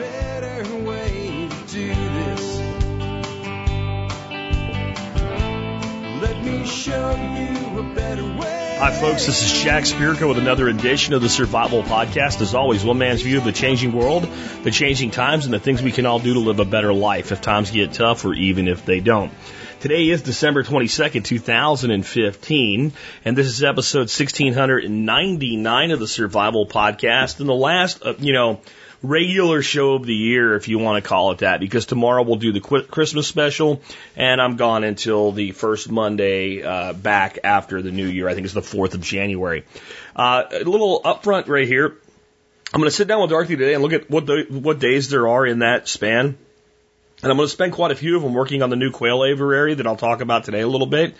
[0.00, 2.58] better way to do this.
[6.22, 8.76] Let me show you a better way.
[8.80, 9.26] Hi, folks.
[9.26, 12.40] This is Jack Spirko with another edition of the Survival Podcast.
[12.40, 14.26] As always, one man's view of the changing world,
[14.62, 17.30] the changing times, and the things we can all do to live a better life
[17.30, 19.30] if times get tough or even if they don't.
[19.80, 22.92] Today is December 22nd, 2015,
[23.26, 27.40] and this is episode 1699 of the Survival Podcast.
[27.40, 28.60] And the last, uh, you know,
[29.02, 32.36] regular show of the year, if you want to call it that, because tomorrow we'll
[32.36, 33.80] do the Christmas special,
[34.16, 38.28] and I'm gone until the first Monday uh, back after the new year.
[38.28, 39.64] I think it's the 4th of January.
[40.14, 41.96] Uh, a little upfront right here.
[42.72, 45.08] I'm going to sit down with Dorothy today and look at what the, what days
[45.08, 46.36] there are in that span.
[47.22, 49.24] And I'm going to spend quite a few of them working on the new quail
[49.24, 51.16] aviary that I'll talk about today a little bit.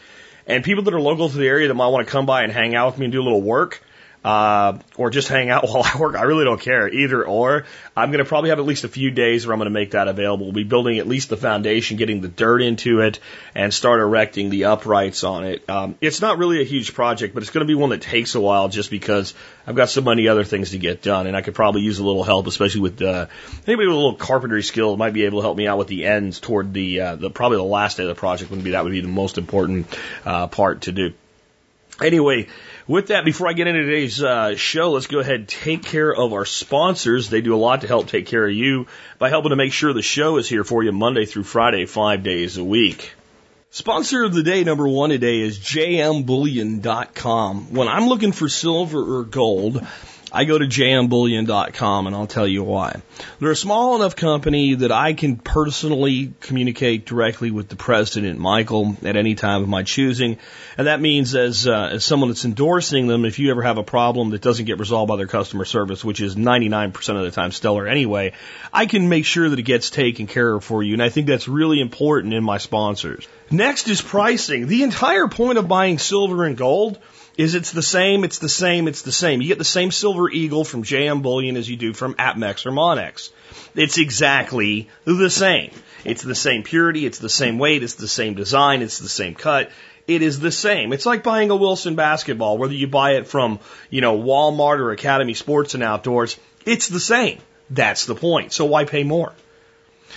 [0.46, 2.52] And people that are local to the area that might want to come by and
[2.52, 3.82] hang out with me and do a little work,
[4.24, 6.16] uh, or just hang out while I work.
[6.16, 7.64] I really don't care either or.
[7.96, 9.92] I'm going to probably have at least a few days where I'm going to make
[9.92, 10.46] that available.
[10.46, 13.18] We'll be building at least the foundation, getting the dirt into it,
[13.54, 15.68] and start erecting the uprights on it.
[15.68, 18.34] Um, it's not really a huge project, but it's going to be one that takes
[18.34, 19.34] a while just because
[19.66, 22.04] I've got so many other things to get done, and I could probably use a
[22.04, 23.26] little help, especially with uh,
[23.66, 26.06] anybody with a little carpentry skill might be able to help me out with the
[26.06, 28.84] ends toward the uh, the probably the last day of the project would be that
[28.84, 29.86] would be the most important
[30.24, 31.12] uh, part to do.
[32.02, 32.46] Anyway,
[32.90, 36.12] with that, before I get into today's uh, show, let's go ahead and take care
[36.12, 37.30] of our sponsors.
[37.30, 38.88] They do a lot to help take care of you
[39.20, 42.24] by helping to make sure the show is here for you Monday through Friday, five
[42.24, 43.12] days a week.
[43.70, 47.72] Sponsor of the day number one today is jmbullion.com.
[47.72, 49.86] When I'm looking for silver or gold,
[50.32, 53.00] I go to jmbullion.com and I'll tell you why.
[53.40, 58.96] They're a small enough company that I can personally communicate directly with the president, Michael,
[59.04, 60.38] at any time of my choosing.
[60.78, 63.82] And that means as, uh, as someone that's endorsing them, if you ever have a
[63.82, 67.50] problem that doesn't get resolved by their customer service, which is 99% of the time
[67.50, 68.32] stellar anyway,
[68.72, 70.92] I can make sure that it gets taken care of for you.
[70.92, 73.26] And I think that's really important in my sponsors.
[73.50, 74.68] Next is pricing.
[74.68, 76.98] The entire point of buying silver and gold
[77.36, 79.40] is it's the same, it's the same, it's the same.
[79.40, 82.70] You get the same silver eagle from JM Bullion as you do from Apmex or
[82.70, 83.30] Monex.
[83.74, 85.70] It's exactly the same.
[86.04, 89.34] It's the same purity, it's the same weight, it's the same design, it's the same
[89.34, 89.70] cut.
[90.06, 90.92] It is the same.
[90.92, 93.60] It's like buying a Wilson basketball, whether you buy it from,
[93.90, 96.36] you know, Walmart or Academy Sports and Outdoors.
[96.64, 97.38] It's the same.
[97.68, 98.52] That's the point.
[98.52, 99.32] So why pay more?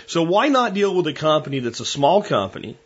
[0.07, 2.77] So why not deal with a company that's a small company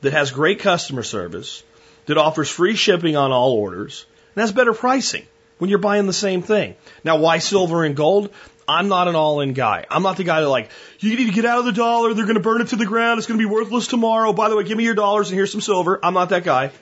[0.00, 1.62] that has great customer service,
[2.06, 5.26] that offers free shipping on all orders, and has better pricing
[5.58, 6.74] when you're buying the same thing.
[7.04, 8.32] Now, why silver and gold?
[8.68, 9.86] I'm not an all in guy.
[9.88, 12.26] I'm not the guy that like, you need to get out of the dollar, they're
[12.26, 14.32] gonna burn it to the ground, it's gonna be worthless tomorrow.
[14.32, 16.00] By the way, give me your dollars and here's some silver.
[16.02, 16.72] I'm not that guy.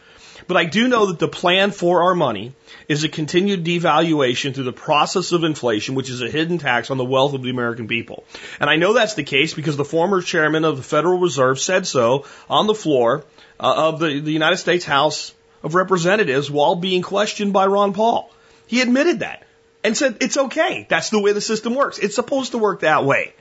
[0.47, 2.55] But I do know that the plan for our money
[2.89, 6.99] is a continued devaluation through the process of inflation, which is a hidden tax on
[6.99, 8.25] the wealth of the American people.
[8.61, 11.87] And I know that's the case because the former chairman of the Federal Reserve said
[11.87, 13.25] so on the floor
[13.61, 18.31] uh, of the, the United States House of Representatives while being questioned by Ron Paul.
[18.66, 19.47] He admitted that
[19.83, 20.87] and said it's okay.
[20.89, 21.99] That's the way the system works.
[21.99, 23.34] It's supposed to work that way.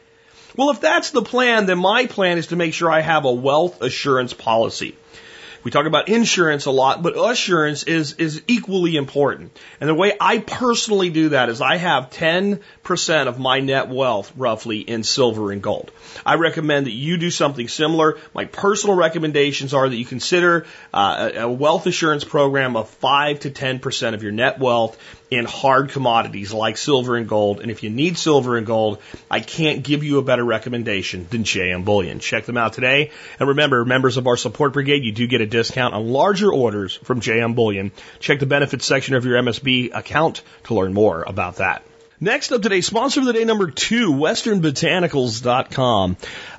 [0.56, 3.31] Well, if that's the plan, then my plan is to make sure I have a
[3.31, 4.96] wealth assurance policy.
[5.63, 9.57] We talk about insurance a lot, but assurance is, is equally important.
[9.79, 14.34] And the way I personally do that is I have 10% of my net wealth
[14.35, 15.91] roughly in silver and gold.
[16.25, 18.18] I recommend that you do something similar.
[18.34, 23.50] My personal recommendations are that you consider uh, a wealth assurance program of 5 to
[23.50, 24.97] 10% of your net wealth
[25.34, 27.60] in hard commodities like silver and gold.
[27.60, 31.44] And if you need silver and gold, I can't give you a better recommendation than
[31.44, 32.20] JM Bullion.
[32.20, 33.12] Check them out today.
[33.40, 36.96] And remember, members of our support brigade, you do get a discount on larger orders
[36.96, 37.92] from JM Bullion.
[38.20, 41.84] Check the benefits section of your MSB account to learn more about that.
[42.24, 46.16] Next up today, sponsor of the day number two, westernbotanicals.com.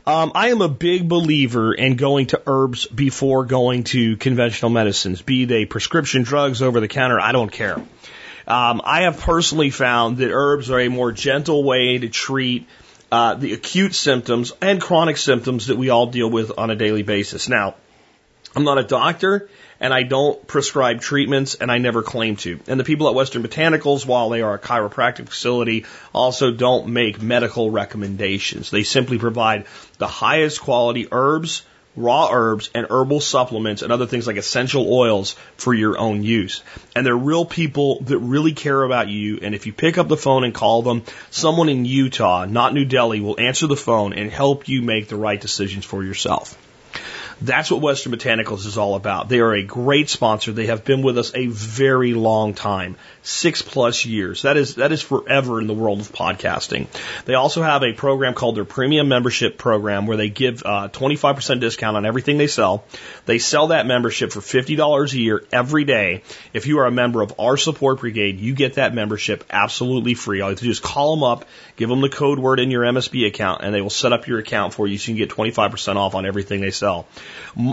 [0.06, 5.22] Um, I am a big believer in going to herbs before going to conventional medicines,
[5.22, 7.80] be they prescription drugs, over the counter, I don't care.
[8.46, 12.68] Um, I have personally found that herbs are a more gentle way to treat
[13.10, 17.02] uh, the acute symptoms and chronic symptoms that we all deal with on a daily
[17.02, 17.48] basis.
[17.48, 17.74] Now,
[18.56, 19.48] I'm not a doctor
[19.80, 22.60] and I don't prescribe treatments and I never claim to.
[22.66, 27.20] And the people at Western Botanicals, while they are a chiropractic facility, also don't make
[27.20, 28.70] medical recommendations.
[28.70, 29.66] They simply provide
[29.98, 31.62] the highest quality herbs,
[31.96, 36.62] raw herbs and herbal supplements and other things like essential oils for your own use.
[36.94, 39.38] And they're real people that really care about you.
[39.42, 42.84] And if you pick up the phone and call them, someone in Utah, not New
[42.84, 46.58] Delhi, will answer the phone and help you make the right decisions for yourself.
[47.40, 49.28] That's what Western Botanicals is all about.
[49.28, 50.52] They are a great sponsor.
[50.52, 54.42] They have been with us a very long time, six plus years.
[54.42, 56.86] That is that is forever in the world of podcasting.
[57.24, 61.60] They also have a program called their Premium Membership Program where they give uh, 25%
[61.60, 62.84] discount on everything they sell.
[63.26, 66.22] They sell that membership for $50 a year every day.
[66.52, 70.40] If you are a member of our support brigade, you get that membership absolutely free.
[70.40, 71.44] All you have to do is call them up,
[71.76, 74.38] give them the code word in your MSB account, and they will set up your
[74.38, 77.06] account for you so you can get 25% off on everything they sell.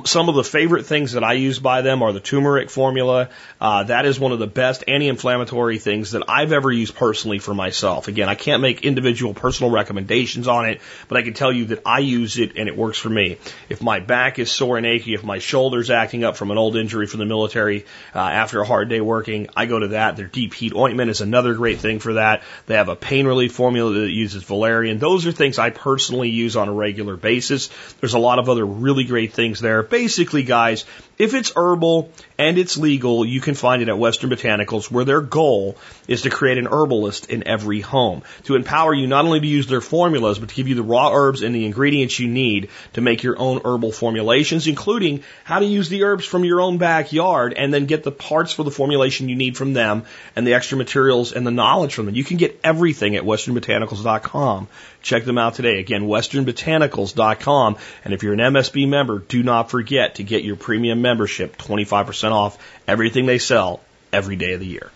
[0.05, 3.29] Some of the favorite things that I use by them are the turmeric formula.
[3.59, 7.53] Uh, that is one of the best anti-inflammatory things that I've ever used personally for
[7.53, 8.07] myself.
[8.07, 11.81] Again, I can't make individual personal recommendations on it, but I can tell you that
[11.85, 13.37] I use it and it works for me.
[13.69, 16.75] If my back is sore and achy, if my shoulder's acting up from an old
[16.75, 20.15] injury from the military uh, after a hard day working, I go to that.
[20.15, 22.43] Their deep heat ointment is another great thing for that.
[22.67, 24.99] They have a pain relief formula that uses valerian.
[24.99, 27.69] Those are things I personally use on a regular basis.
[27.99, 29.81] There's a lot of other really great things there.
[29.83, 30.85] Basically, guys,
[31.21, 32.09] if it's herbal
[32.39, 35.77] and it's legal, you can find it at Western Botanicals, where their goal
[36.07, 39.67] is to create an herbalist in every home, to empower you not only to use
[39.67, 43.01] their formulas, but to give you the raw herbs and the ingredients you need to
[43.01, 47.53] make your own herbal formulations, including how to use the herbs from your own backyard
[47.53, 50.75] and then get the parts for the formulation you need from them and the extra
[50.75, 52.15] materials and the knowledge from them.
[52.15, 54.67] You can get everything at westernbotanicals.com.
[55.03, 55.79] Check them out today.
[55.79, 57.77] Again, westernbotanicals.com.
[58.05, 62.31] And if you're an MSB member, do not forget to get your premium membership 25%
[62.31, 63.81] off everything they sell
[64.11, 64.91] every day of the year.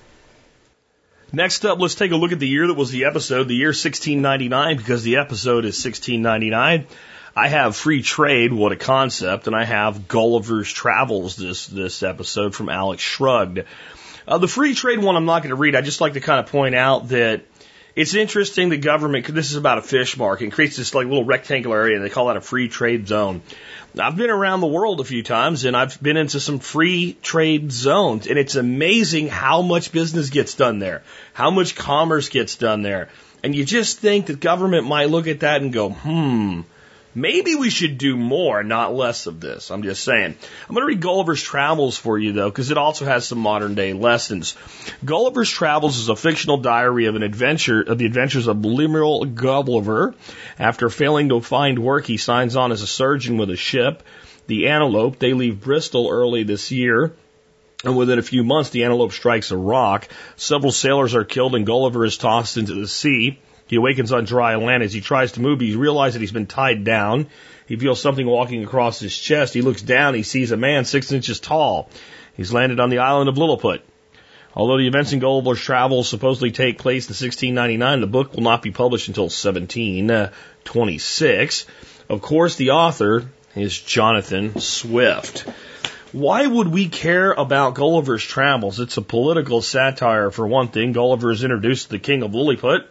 [1.31, 3.69] Next up, let's take a look at the year that was the episode, the year
[3.69, 6.87] 1699, because the episode is 1699.
[7.35, 12.55] I have free trade, what a concept, and I have Gulliver's Travels this this episode
[12.55, 13.65] from Alex Shrugged.
[14.27, 15.75] Uh, the free trade one I'm not going to read.
[15.75, 17.41] I just like to kind of point out that
[17.95, 21.77] it's interesting the government, this is about a fish market, creates this like little rectangular
[21.77, 23.41] area they call that a free trade zone.
[23.97, 27.71] I've been around the world a few times and I've been into some free trade
[27.71, 31.03] zones and it's amazing how much business gets done there,
[31.33, 33.09] how much commerce gets done there.
[33.41, 36.61] And you just think that government might look at that and go, hmm,
[37.17, 39.71] Maybe we should do more, not less of this.
[39.71, 40.35] I'm just saying.
[40.67, 43.73] I'm going to read Gulliver's Travels for you, though, because it also has some modern
[43.73, 44.57] day lessons.
[45.03, 50.13] Gulliver's Travels is a fictional diary of an adventure, of the adventures of Lemuel Gulliver.
[50.59, 54.03] After failing to find work, he signs on as a surgeon with a ship,
[54.47, 55.17] the Antelope.
[55.17, 57.15] They leave Bristol early this year.
[57.85, 60.09] And within a few months, the Antelope strikes a rock.
[60.35, 63.39] Several sailors are killed and Gulliver is tossed into the sea.
[63.67, 64.83] He awakens on dry land.
[64.83, 67.27] As he tries to move, he realizes that he's been tied down.
[67.67, 69.53] He feels something walking across his chest.
[69.53, 70.13] He looks down.
[70.13, 71.89] He sees a man six inches tall.
[72.37, 73.81] He's landed on the island of Lilliput.
[74.55, 78.61] Although the events in Gulliver's travels supposedly take place in 1699, the book will not
[78.61, 81.65] be published until 1726.
[82.07, 83.25] Of course, the author
[83.55, 85.45] is Jonathan Swift.
[86.11, 88.79] Why would we care about Gulliver's Travels?
[88.79, 90.93] It's a political satire, for one thing.
[90.93, 92.89] Gulliver is introduced to the king of Lilliput.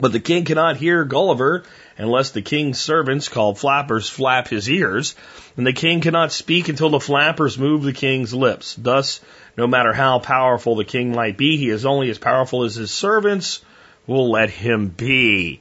[0.00, 1.64] But the king cannot hear Gulliver
[1.96, 5.16] unless the king's servants, called flappers, flap his ears,
[5.56, 8.76] and the king cannot speak until the flappers move the king's lips.
[8.78, 9.20] Thus,
[9.56, 12.92] no matter how powerful the king might be, he is only as powerful as his
[12.92, 13.60] servants
[14.06, 15.60] will let him be.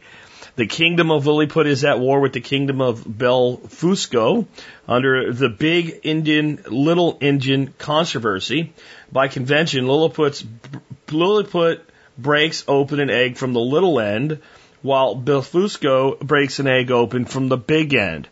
[0.55, 4.47] The kingdom of Lilliput is at war with the kingdom of Blefuscu
[4.87, 8.73] under the big endian, little endian controversy.
[9.11, 10.43] By convention, Lilliput's,
[11.11, 14.39] Lilliput breaks open an egg from the little end,
[14.81, 18.27] while Blefuscu breaks an egg open from the big end.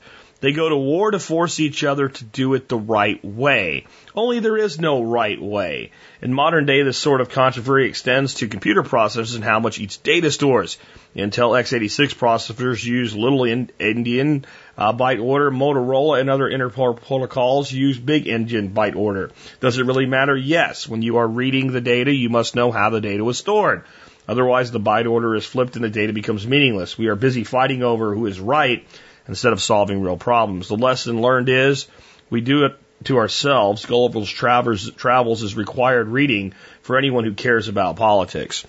[0.45, 3.87] They go to war to force each other to do it the right way.
[4.13, 5.89] Only there is no right way.
[6.21, 10.03] In modern day, this sort of controversy extends to computer processors and how much each
[10.03, 10.77] data stores.
[11.15, 14.45] Intel x86 processors use Little Endian
[14.77, 15.49] uh, byte order.
[15.49, 19.31] Motorola and other Interpol protocols use Big Endian byte order.
[19.61, 20.37] Does it really matter?
[20.37, 20.87] Yes.
[20.87, 23.83] When you are reading the data, you must know how the data was stored.
[24.27, 26.99] Otherwise, the byte order is flipped and the data becomes meaningless.
[26.99, 28.85] We are busy fighting over who is right
[29.27, 30.67] instead of solving real problems.
[30.67, 31.87] The lesson learned is
[32.29, 33.85] we do it to ourselves.
[33.85, 38.65] Gulliver's Travels, Travels is required reading for anyone who cares about politics.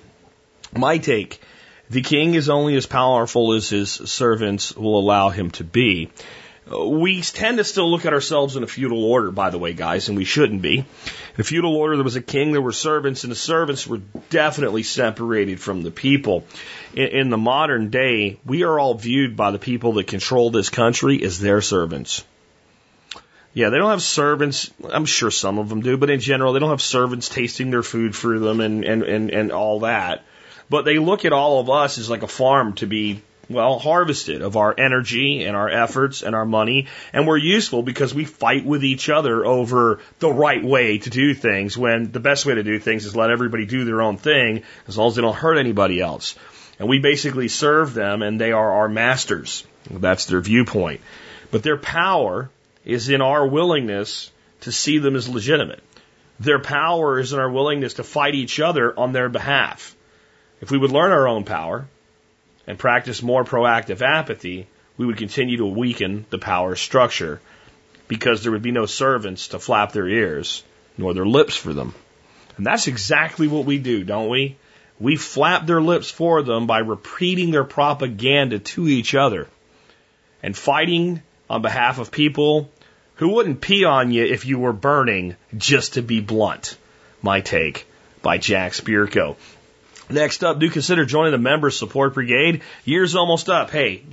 [0.74, 1.40] My take
[1.88, 6.10] the king is only as powerful as his servants will allow him to be.
[6.68, 10.08] We tend to still look at ourselves in a feudal order, by the way, guys,
[10.08, 10.78] and we shouldn't be.
[10.78, 10.86] In
[11.38, 14.82] a feudal order, there was a king, there were servants, and the servants were definitely
[14.82, 16.44] separated from the people.
[16.92, 20.68] In, in the modern day, we are all viewed by the people that control this
[20.68, 22.24] country as their servants.
[23.54, 24.70] Yeah, they don't have servants.
[24.90, 27.84] I'm sure some of them do, but in general, they don't have servants tasting their
[27.84, 30.24] food for them and, and, and, and all that.
[30.68, 34.42] But they look at all of us as like a farm to be well, harvested
[34.42, 36.86] of our energy and our efforts and our money.
[37.12, 41.34] And we're useful because we fight with each other over the right way to do
[41.34, 44.62] things when the best way to do things is let everybody do their own thing
[44.88, 46.34] as long as they don't hurt anybody else.
[46.78, 49.64] And we basically serve them and they are our masters.
[49.90, 51.00] That's their viewpoint.
[51.50, 52.50] But their power
[52.84, 54.30] is in our willingness
[54.62, 55.82] to see them as legitimate.
[56.38, 59.94] Their power is in our willingness to fight each other on their behalf.
[60.60, 61.86] If we would learn our own power,
[62.66, 67.40] and practice more proactive apathy, we would continue to weaken the power structure
[68.08, 70.62] because there would be no servants to flap their ears,
[70.96, 71.94] nor their lips for them.
[72.56, 74.56] And that's exactly what we do, don't we?
[74.98, 79.48] We flap their lips for them by repeating their propaganda to each other
[80.42, 82.70] and fighting on behalf of people
[83.16, 86.76] who wouldn't pee on you if you were burning, just to be blunt.
[87.22, 87.86] My take
[88.22, 89.36] by Jack Spirko.
[90.08, 92.62] Next up, do consider joining the Member Support Brigade.
[92.84, 93.70] Year's almost up.
[93.70, 94.04] Hey,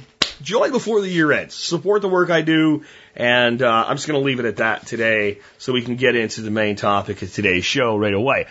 [0.42, 1.54] join before the year ends.
[1.54, 2.84] Support the work I do,
[3.16, 6.16] and uh, I'm just going to leave it at that today so we can get
[6.16, 8.48] into the main topic of today's show right away.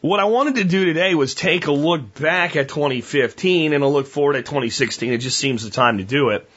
[0.00, 3.86] What I wanted to do today was take a look back at 2015 and a
[3.86, 5.12] look forward at 2016.
[5.12, 6.50] It just seems the time to do it.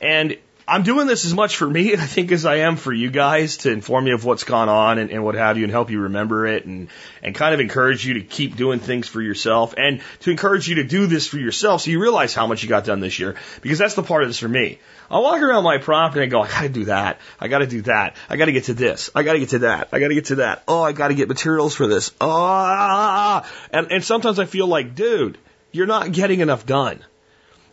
[0.00, 0.36] And
[0.70, 3.58] I'm doing this as much for me, I think, as I am for you guys
[3.58, 6.02] to inform you of what's gone on and, and what have you and help you
[6.02, 6.88] remember it and,
[7.24, 10.76] and kind of encourage you to keep doing things for yourself and to encourage you
[10.76, 13.34] to do this for yourself so you realize how much you got done this year
[13.62, 14.78] because that's the part of this for me.
[15.10, 17.18] I walk around my property and I go, I gotta do that.
[17.40, 18.14] I gotta do that.
[18.28, 19.10] I gotta get to this.
[19.12, 19.88] I gotta get to that.
[19.92, 20.62] I gotta get to that.
[20.68, 22.12] Oh, I gotta get materials for this.
[22.20, 25.36] Oh, and, and sometimes I feel like, dude,
[25.72, 27.00] you're not getting enough done.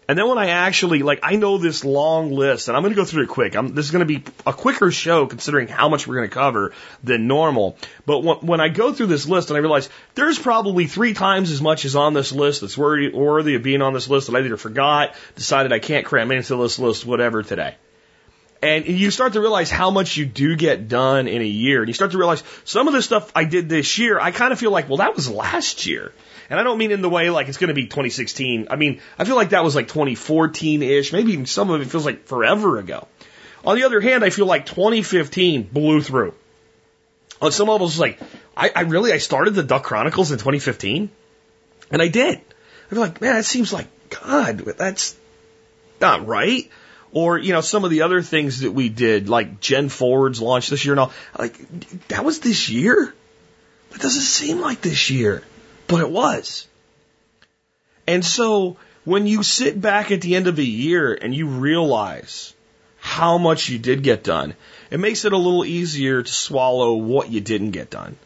[0.10, 2.96] And then when I actually, like, I know this long list, and I'm going to
[2.96, 3.58] go through it quick.
[3.58, 6.34] I'm, this is going to be a quicker show considering how much we're going to
[6.34, 6.72] cover
[7.04, 7.78] than normal.
[8.06, 11.52] But when, when I go through this list and I realize there's probably three times
[11.52, 14.36] as much as on this list that's worthy, worthy of being on this list that
[14.38, 17.76] I either forgot, decided I can't cram into this list, whatever today.
[18.62, 21.82] And you start to realize how much you do get done in a year.
[21.82, 24.54] And you start to realize some of the stuff I did this year, I kind
[24.54, 26.14] of feel like, well, that was last year.
[26.50, 28.68] And I don't mean in the way like it's going to be 2016.
[28.70, 31.12] I mean, I feel like that was like 2014 ish.
[31.12, 33.08] Maybe even some of it feels like forever ago.
[33.66, 36.34] On the other hand, I feel like 2015 blew through.
[37.42, 38.20] On some levels, it's like,
[38.56, 41.10] I, I really, I started the Duck Chronicles in 2015.
[41.92, 42.38] And I did.
[42.38, 45.16] I feel like, man, it seems like, God, that's
[46.00, 46.70] not right.
[47.12, 50.70] Or, you know, some of the other things that we did, like Gen Forwards launch
[50.70, 51.58] this year and all, like,
[52.08, 53.14] that was this year?
[53.92, 55.44] That doesn't seem like this year
[55.88, 56.68] but it was.
[58.06, 62.54] And so when you sit back at the end of a year and you realize
[63.00, 64.54] how much you did get done,
[64.92, 68.18] it makes it a little easier to swallow what you didn't get done.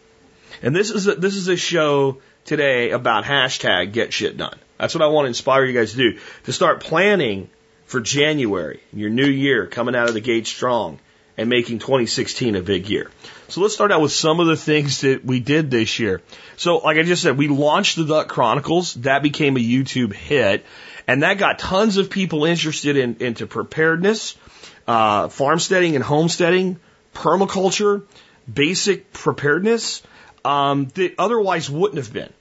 [0.62, 4.58] And this is a, this is a show today about hashtag get shit done.
[4.78, 6.20] That's what I want to inspire you guys to do.
[6.46, 7.50] To start planning
[7.86, 11.00] for January, your new year, coming out of the gate strong
[11.42, 13.10] and making 2016 a big year.
[13.48, 16.22] So let's start out with some of the things that we did this year.
[16.56, 18.94] So, like I just said, we launched the Duck Chronicles.
[18.94, 20.66] That became a YouTube hit,
[21.08, 24.38] and that got tons of people interested in into preparedness,
[24.88, 26.80] uh, farmsteading and homesteading,
[27.14, 28.04] permaculture,
[28.52, 30.04] basic preparedness
[30.46, 32.32] um, that otherwise wouldn't have been.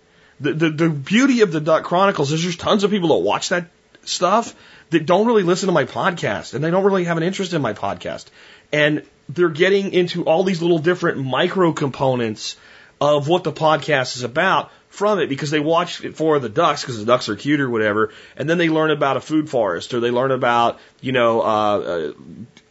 [0.40, 3.48] The, the the beauty of the Duck Chronicles is there's tons of people that watch
[3.48, 3.66] that
[4.04, 4.54] stuff
[4.90, 7.62] that don't really listen to my podcast and they don't really have an interest in
[7.62, 8.26] my podcast.
[8.72, 12.56] And they're getting into all these little different micro components
[13.00, 16.82] of what the podcast is about from it because they watch it for the ducks
[16.82, 19.94] because the ducks are cute or whatever, and then they learn about a food forest
[19.94, 22.12] or they learn about you know uh, uh,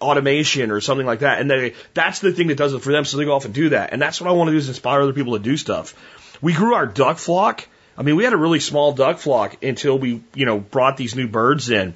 [0.01, 3.06] automation or something like that, and they that's the thing that does it for them.
[3.06, 4.68] So they go off and do that, and that's what I want to do is
[4.68, 5.96] inspire other people to do stuff.
[6.41, 7.68] We grew our duck flock.
[7.98, 11.15] I mean, we had a really small duck flock until we you know brought these
[11.15, 11.96] new birds in,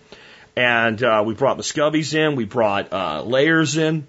[0.56, 4.08] and uh, we brought muscovies in, we brought uh, layers in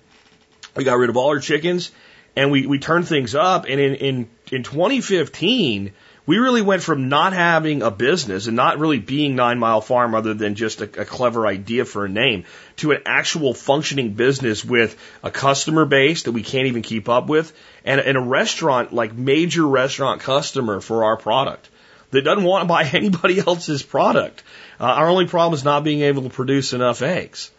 [0.77, 1.91] we got rid of all our chickens
[2.37, 3.67] and we, we turned things up.
[3.69, 5.93] And in, in, in 2015,
[6.27, 10.15] we really went from not having a business and not really being Nine Mile Farm
[10.15, 12.45] other than just a, a, clever idea for a name
[12.77, 17.29] to an actual functioning business with a customer base that we can't even keep up
[17.29, 17.53] with
[17.85, 21.69] and, and a restaurant, like major restaurant customer for our product
[22.11, 24.43] that doesn't want to buy anybody else's product.
[24.81, 27.51] Uh, our only problem is not being able to produce enough eggs.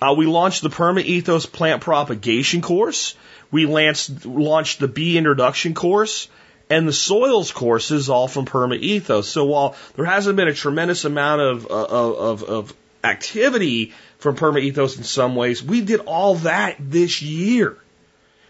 [0.00, 3.14] Uh, we launched the Perma Ethos plant propagation course.
[3.50, 6.28] We launched, launched the bee introduction course
[6.72, 9.28] and the soils courses all from Perma Ethos.
[9.28, 14.60] So while there hasn't been a tremendous amount of, uh, of, of activity from Perma
[14.60, 17.76] Ethos in some ways, we did all that this year,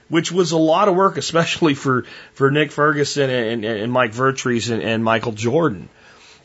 [0.08, 2.04] which was a lot of work, especially for,
[2.34, 5.88] for Nick Ferguson and, and, and Mike Vertrees and, and Michael Jordan.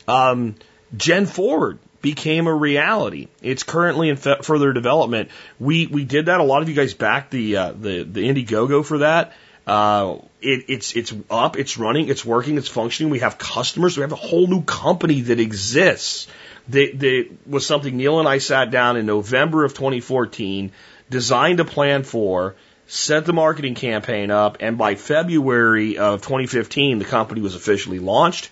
[0.08, 0.56] Um,
[0.96, 3.28] Gen Forward became a reality.
[3.42, 5.30] It's currently in f- further development.
[5.58, 6.40] We we did that.
[6.40, 9.32] A lot of you guys backed the uh, the the Indiegogo for that.
[9.66, 13.10] Uh, it, it's it's up, it's running, it's working, it's functioning.
[13.10, 13.96] We have customers.
[13.96, 16.26] We have a whole new company that exists.
[16.68, 20.72] That, that was something Neil and I sat down in November of 2014,
[21.08, 27.06] designed a plan for, set the marketing campaign up, and by February of 2015, the
[27.06, 28.50] company was officially launched.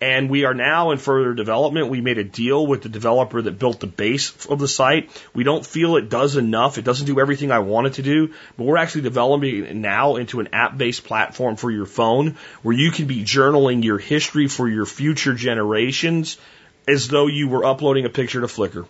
[0.00, 1.88] And we are now in further development.
[1.88, 5.10] We made a deal with the developer that built the base of the site.
[5.34, 6.78] We don't feel it does enough.
[6.78, 10.16] It doesn't do everything I want it to do, but we're actually developing it now
[10.16, 14.48] into an app based platform for your phone where you can be journaling your history
[14.48, 16.38] for your future generations
[16.86, 18.86] as though you were uploading a picture to Flickr.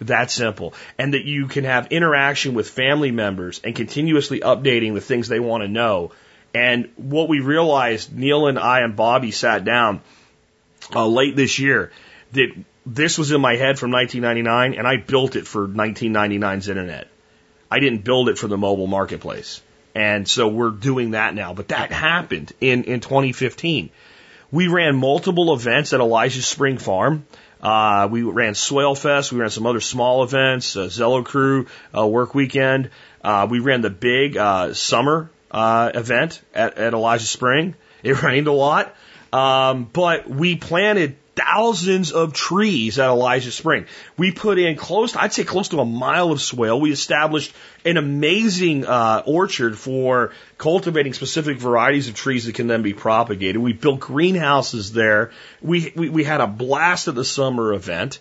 [0.00, 0.74] That simple.
[0.98, 5.40] And that you can have interaction with family members and continuously updating the things they
[5.40, 6.12] want to know.
[6.54, 10.00] And what we realized, Neil and I and Bobby sat down
[10.94, 11.92] uh, late this year,
[12.32, 12.48] that
[12.86, 17.08] this was in my head from 1999 and I built it for 1999's internet.
[17.70, 19.62] I didn't build it for the mobile marketplace.
[19.94, 21.54] And so we're doing that now.
[21.54, 23.90] But that happened in, in 2015.
[24.50, 27.26] We ran multiple events at Elijah's Spring Farm.
[27.60, 29.32] Uh, we ran Swale Fest.
[29.32, 31.66] We ran some other small events, uh, Zello Crew
[31.96, 32.90] uh, Work Weekend.
[33.22, 37.74] Uh, we ran the big uh, summer uh, event at, at Elijah Spring.
[38.02, 38.94] It rained a lot,
[39.32, 43.86] um, but we planted thousands of trees at Elijah Spring.
[44.16, 46.80] We put in close, I'd say close to a mile of swale.
[46.80, 47.54] We established
[47.84, 53.58] an amazing uh, orchard for cultivating specific varieties of trees that can then be propagated.
[53.58, 55.30] We built greenhouses there.
[55.62, 58.18] We we, we had a blast at the summer event.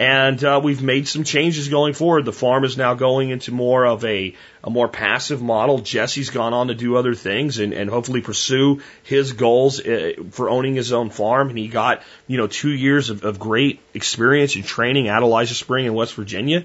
[0.00, 2.24] And uh, we've made some changes going forward.
[2.24, 5.78] The farm is now going into more of a, a more passive model.
[5.78, 10.50] Jesse's gone on to do other things and, and hopefully pursue his goals uh, for
[10.50, 11.48] owning his own farm.
[11.48, 15.54] And he got, you know, two years of, of great experience and training at Elijah
[15.54, 16.64] Spring in West Virginia.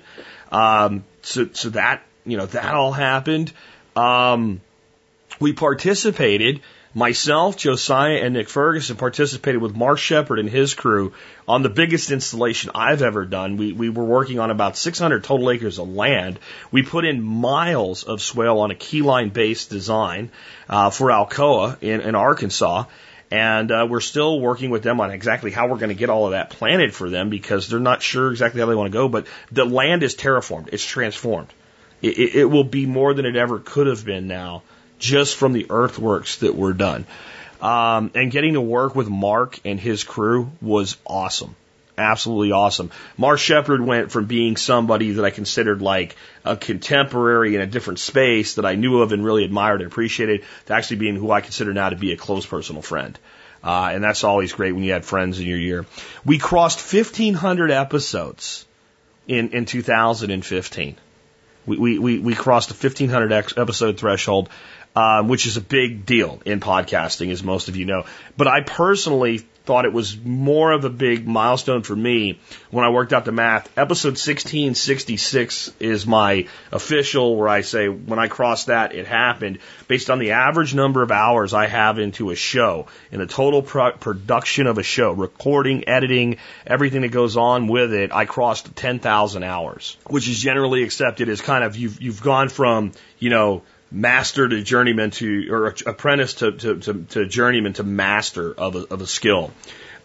[0.51, 3.51] Um, so, so that, you know, that all happened.
[3.95, 4.61] Um,
[5.39, 6.61] we participated
[6.95, 11.13] Myself, Josiah, and Nick Ferguson participated with Mark Shepard and his crew
[11.47, 13.57] on the biggest installation I've ever done.
[13.57, 16.37] We, we were working on about 600 total acres of land.
[16.71, 20.29] We put in miles of swale on a keyline based design
[20.69, 22.85] uh, for Alcoa in, in Arkansas.
[23.31, 26.25] And uh, we're still working with them on exactly how we're going to get all
[26.25, 29.07] of that planted for them because they're not sure exactly how they want to go.
[29.09, 31.51] But the land is terraformed, it's transformed.
[32.03, 34.61] It, it, it will be more than it ever could have been now
[35.03, 37.05] just from the earthworks that were done.
[37.61, 41.55] Um, and getting to work with Mark and his crew was awesome.
[41.97, 42.89] Absolutely awesome.
[43.17, 47.99] Mark Shepard went from being somebody that I considered like a contemporary in a different
[47.99, 51.41] space that I knew of and really admired and appreciated to actually being who I
[51.41, 53.19] consider now to be a close personal friend.
[53.63, 55.85] Uh, and that's always great when you had friends in your year.
[56.25, 58.65] We crossed 1,500 episodes
[59.27, 60.95] in, in 2015.
[61.65, 64.49] We, we, we, we crossed the 1,500 episode threshold
[64.95, 68.05] um, which is a big deal in podcasting, as most of you know.
[68.37, 72.89] But I personally thought it was more of a big milestone for me when I
[72.89, 73.65] worked out the math.
[73.77, 80.09] Episode 1666 is my official where I say when I crossed that, it happened based
[80.09, 83.93] on the average number of hours I have into a show in the total pro-
[83.93, 88.11] production of a show, recording, editing, everything that goes on with it.
[88.11, 92.91] I crossed 10,000 hours, which is generally accepted as kind of you've, you've gone from,
[93.17, 98.51] you know, master to journeyman to, or apprentice to, to, to, to journeyman to master
[98.53, 99.51] of a, of a skill.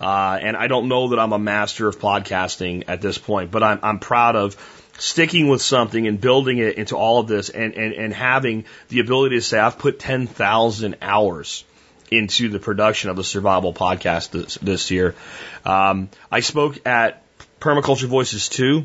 [0.00, 3.62] Uh, and I don't know that I'm a master of podcasting at this point, but
[3.62, 4.56] I'm, I'm proud of
[4.98, 9.00] sticking with something and building it into all of this and, and, and having the
[9.00, 11.64] ability to say, I've put 10,000 hours
[12.10, 15.14] into the production of the survival podcast this, this year.
[15.64, 17.22] Um, I spoke at
[17.60, 18.84] Permaculture Voices 2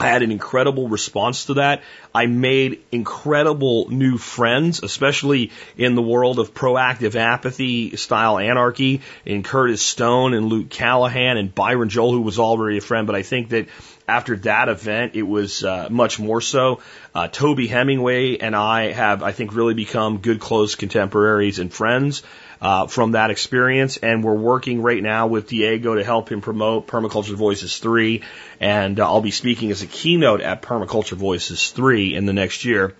[0.00, 1.82] I had an incredible response to that.
[2.14, 9.42] I made incredible new friends, especially in the world of proactive apathy style anarchy in
[9.42, 13.06] Curtis Stone and Luke Callahan and Byron Joel, who was already a friend.
[13.06, 13.66] But I think that
[14.06, 16.80] after that event, it was uh, much more so.
[17.14, 22.22] Uh, Toby Hemenway and I have, I think, really become good close contemporaries and friends
[22.60, 23.96] uh, from that experience.
[23.96, 28.22] And we're working right now with Diego to help him promote Permaculture Voices 3.
[28.60, 32.64] And uh, I'll be speaking as a keynote at Permaculture Voices 3 in the next
[32.64, 32.94] year.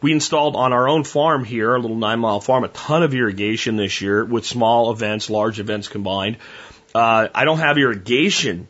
[0.00, 3.14] We installed on our own farm here, a little nine mile farm, a ton of
[3.14, 6.36] irrigation this year with small events, large events combined.
[6.94, 8.68] Uh, I don't have irrigation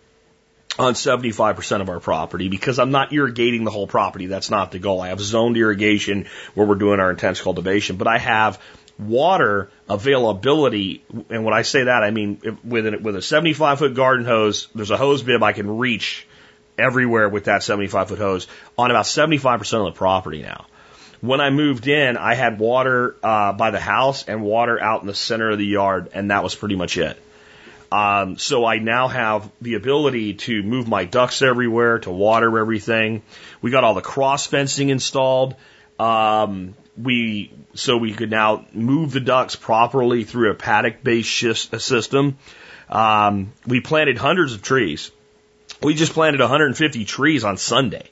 [0.78, 4.26] on 75% of our property because I'm not irrigating the whole property.
[4.26, 5.00] That's not the goal.
[5.00, 8.60] I have zoned irrigation where we're doing our intense cultivation, but I have
[8.98, 11.04] water availability.
[11.30, 14.90] And when I say that, I mean with with a 75 foot garden hose, there's
[14.90, 16.26] a hose bib I can reach
[16.78, 20.66] everywhere with that 75 foot hose on about 75% of the property now.
[21.20, 25.06] When I moved in, I had water uh, by the house and water out in
[25.06, 27.18] the center of the yard, and that was pretty much it.
[27.90, 33.22] Um, so I now have the ability to move my ducks everywhere, to water everything.
[33.62, 35.54] We got all the cross fencing installed.
[35.98, 41.30] Um, we so we could now move the ducks properly through a paddock based
[41.80, 42.38] system.
[42.88, 45.10] Um, we planted hundreds of trees.
[45.82, 48.08] We just planted 150 trees on Sunday.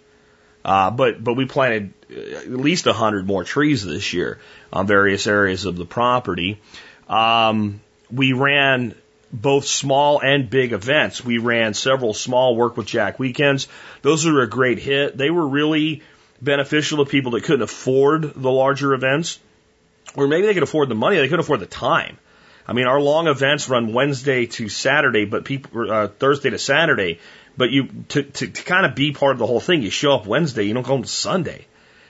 [0.64, 4.38] Uh, but but we planted uh, at least 100 more trees this year
[4.72, 6.60] on various areas of the property.
[7.08, 8.94] Um, we ran
[9.32, 11.24] both small and big events.
[11.24, 13.66] We ran several small work with Jack weekends.
[14.02, 15.16] Those were a great hit.
[15.16, 16.02] They were really
[16.42, 19.38] beneficial to people that couldn't afford the larger events,
[20.16, 22.18] or maybe they could afford the money, they couldn't afford the time.
[22.66, 27.18] I mean, our long events run Wednesday to Saturday, but people uh, Thursday to Saturday.
[27.56, 30.14] But you to, to to kind of be part of the whole thing, you show
[30.14, 31.66] up Wednesday, you don't go on Sunday,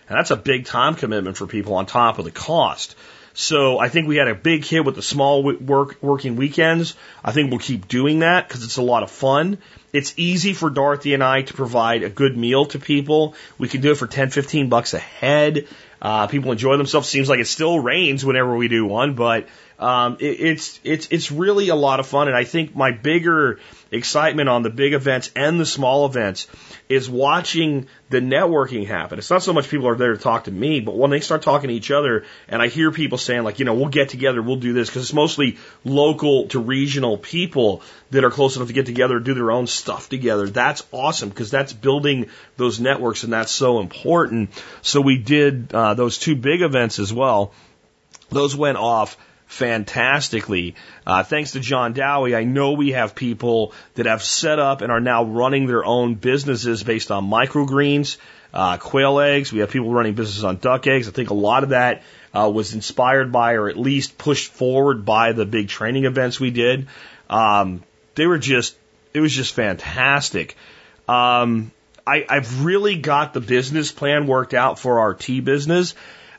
[0.09, 2.97] and that's a big time commitment for people on top of the cost.
[3.35, 6.95] So I think we had a big hit with the small work working weekends.
[7.25, 9.59] I think we'll keep doing that because it's a lot of fun.
[9.93, 13.35] It's easy for Dorothy and I to provide a good meal to people.
[13.59, 15.67] We can do it for 10, 15 bucks a head.
[16.01, 17.09] Uh, people enjoy themselves.
[17.09, 21.31] Seems like it still rains whenever we do one, but um, it, it's it's it's
[21.31, 22.27] really a lot of fun.
[22.27, 26.49] And I think my bigger excitement on the big events and the small events
[26.93, 29.19] is watching the networking happen.
[29.19, 31.41] It's not so much people are there to talk to me, but when they start
[31.41, 34.43] talking to each other and I hear people saying like, you know, we'll get together,
[34.43, 38.75] we'll do this because it's mostly local to regional people that are close enough to
[38.75, 40.47] get together do their own stuff together.
[40.49, 42.27] That's awesome because that's building
[42.59, 44.51] those networks and that's so important.
[44.83, 47.55] So we did uh, those two big events as well.
[48.29, 49.17] Those went off
[49.53, 50.75] fantastically.
[51.07, 54.91] Uh, thanks to John Dowie, I know we have people that have set up and
[54.91, 58.17] are now running their own businesses based on microgreens,
[58.55, 59.53] uh, quail eggs.
[59.53, 61.07] We have people running businesses on duck eggs.
[61.07, 62.03] I think a lot of that
[62.35, 66.51] uh, was inspired by or at least pushed forward by the big training events we
[66.51, 66.89] did.
[67.29, 67.83] Um,
[68.15, 68.75] they were just,
[69.13, 70.57] it was just fantastic.
[71.09, 71.73] Um,
[72.07, 75.95] I, I've really got the business plan worked out for our tea business.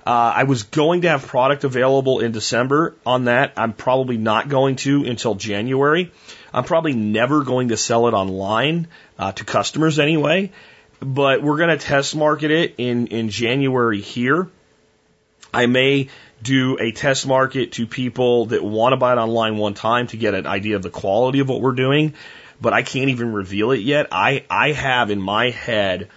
[0.05, 3.53] Uh, I was going to have product available in December on that.
[3.55, 6.11] I'm probably not going to until January.
[6.53, 8.87] I'm probably never going to sell it online
[9.17, 10.51] uh, to customers anyway.
[10.99, 14.49] But we're going to test market it in in January here.
[15.53, 16.09] I may
[16.41, 20.17] do a test market to people that want to buy it online one time to
[20.17, 22.13] get an idea of the quality of what we're doing,
[22.59, 24.07] but I can't even reveal it yet.
[24.11, 26.09] I, I have in my head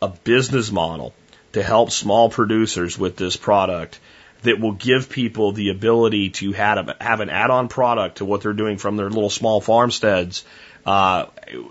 [0.00, 1.12] a business model
[1.54, 3.98] to help small producers with this product
[4.42, 8.52] that will give people the ability to have, have an add-on product to what they're
[8.52, 10.44] doing from their little small farmsteads
[10.84, 11.26] uh,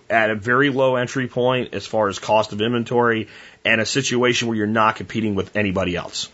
[0.10, 3.28] at a very low entry point as far as cost of inventory
[3.64, 6.30] and a situation where you're not competing with anybody else.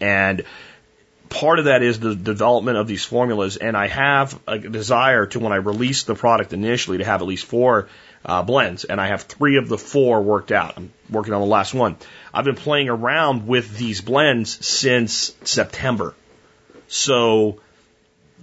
[0.00, 0.42] And
[1.28, 3.56] part of that is the development of these formulas.
[3.56, 7.28] And I have a desire to, when I release the product initially, to have at
[7.28, 7.88] least four
[8.24, 8.84] uh, blends.
[8.84, 10.74] And I have three of the four worked out.
[10.76, 11.96] I'm working on the last one.
[12.32, 16.14] I've been playing around with these blends since September.
[16.88, 17.60] So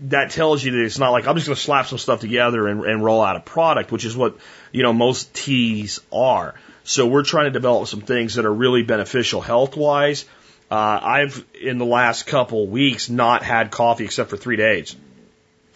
[0.01, 2.67] that tells you that it's not like I'm just going to slap some stuff together
[2.67, 4.37] and, and roll out a product, which is what,
[4.71, 6.55] you know, most teas are.
[6.83, 10.25] So we're trying to develop some things that are really beneficial health wise.
[10.71, 14.95] Uh, I've, in the last couple weeks, not had coffee except for three days.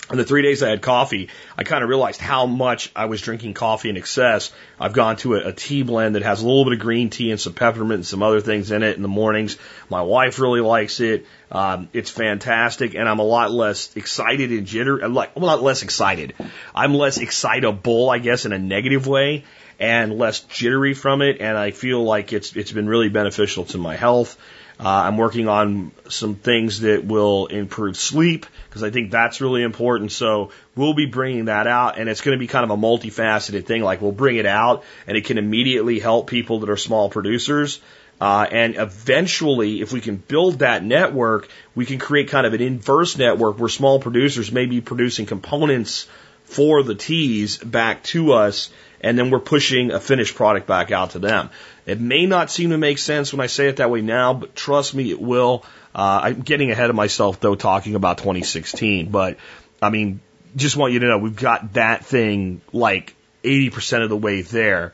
[0.09, 3.21] And the three days I had coffee, I kind of realized how much I was
[3.21, 4.51] drinking coffee in excess.
[4.77, 7.31] I've gone to a, a, tea blend that has a little bit of green tea
[7.31, 9.57] and some peppermint and some other things in it in the mornings.
[9.89, 11.25] My wife really likes it.
[11.51, 15.01] Um, it's fantastic, and I'm a lot less excited and jitter.
[15.01, 16.33] I'm like I'm a lot less excited.
[16.75, 19.45] I'm less excitable, I guess, in a negative way,
[19.79, 21.39] and less jittery from it.
[21.39, 24.37] And I feel like it's it's been really beneficial to my health.
[24.79, 29.63] Uh, I'm working on some things that will improve sleep because I think that's really
[29.63, 30.11] important.
[30.11, 33.65] So we'll be bringing that out and it's going to be kind of a multifaceted
[33.65, 33.83] thing.
[33.83, 37.79] Like we'll bring it out and it can immediately help people that are small producers.
[38.19, 42.61] Uh, and eventually, if we can build that network, we can create kind of an
[42.61, 46.07] inverse network where small producers may be producing components
[46.45, 48.69] for the teas back to us,
[49.03, 51.49] and then we're pushing a finished product back out to them.
[51.85, 54.55] It may not seem to make sense when I say it that way now, but
[54.55, 55.65] trust me, it will.
[55.93, 59.37] Uh, I'm getting ahead of myself though, talking about 2016, but
[59.81, 60.21] I mean,
[60.55, 64.93] just want you to know we've got that thing like 80% of the way there.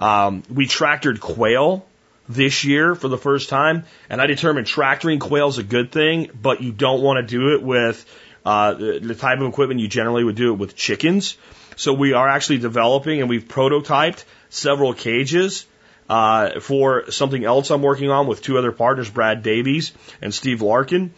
[0.00, 1.84] Um, we tractored quail
[2.28, 6.30] this year for the first time, and I determined tractoring quail is a good thing,
[6.40, 8.06] but you don't want to do it with
[8.46, 11.36] uh, the type of equipment you generally would do it with chickens.
[11.80, 15.64] So we are actually developing and we've prototyped several cages
[16.10, 20.60] uh, for something else I'm working on with two other partners, Brad Davies and Steve
[20.60, 21.14] Larkin.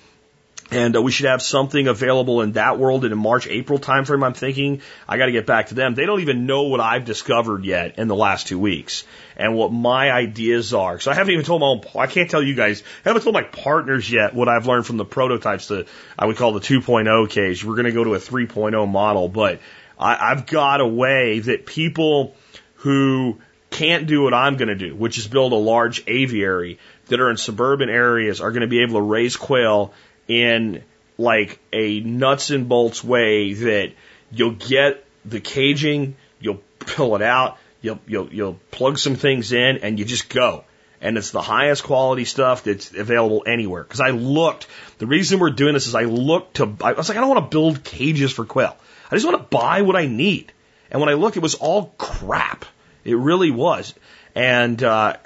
[0.70, 4.24] And uh, we should have something available in that world in a March, April timeframe.
[4.24, 5.96] I'm thinking I got to get back to them.
[5.96, 9.02] They don't even know what I've discovered yet in the last two weeks
[9.36, 11.00] and what my ideas are.
[11.00, 13.34] So I haven't even told my own, I can't tell you guys, I haven't told
[13.34, 17.28] my partners yet what I've learned from the prototypes that I would call the 2.0
[17.30, 17.64] cage.
[17.64, 19.58] We're going to go to a 3.0 model, but
[20.02, 22.34] I, I've got a way that people
[22.76, 23.38] who
[23.70, 27.30] can't do what I'm going to do, which is build a large aviary that are
[27.30, 29.92] in suburban areas are going to be able to raise quail
[30.28, 30.84] in
[31.18, 33.92] like a nuts and bolts way that
[34.30, 39.78] you'll get the caging, you'll pull it out, you'll you'll you'll plug some things in,
[39.78, 40.64] and you just go.
[41.00, 43.82] And it's the highest quality stuff that's available anywhere.
[43.82, 47.18] Because I looked, the reason we're doing this is I looked to, I was like,
[47.18, 48.76] I don't want to build cages for quail.
[49.12, 50.52] I just want to buy what I need.
[50.90, 52.64] And when I looked, it was all crap.
[53.04, 53.92] It really was.
[54.34, 55.18] And uh,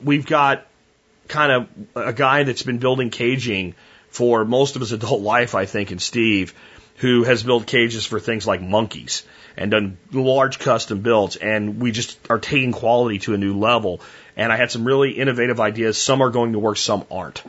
[0.00, 0.66] we've got
[1.26, 3.74] kind of a guy that's been building caging
[4.08, 6.54] for most of his adult life, I think, and Steve,
[6.98, 9.24] who has built cages for things like monkeys
[9.56, 11.34] and done large custom builds.
[11.34, 14.00] And we just are taking quality to a new level.
[14.36, 15.98] And I had some really innovative ideas.
[15.98, 17.42] Some are going to work, some aren't.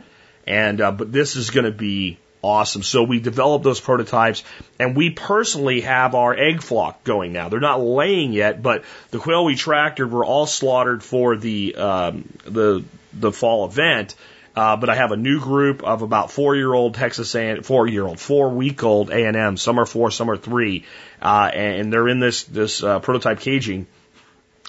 [0.48, 2.82] And, uh, but this is going to be awesome.
[2.82, 4.44] So we developed those prototypes
[4.78, 7.48] and we personally have our egg flock going now.
[7.48, 12.28] They're not laying yet, but the quail we tractored were all slaughtered for the, um,
[12.44, 14.14] the, the fall event
[14.56, 17.86] uh, but I have a new group of about four year old Texas A four
[17.86, 19.56] year old, four week old A and M.
[19.58, 20.84] Some are four, some are three,
[21.20, 23.86] uh, and they're in this this uh, prototype caging.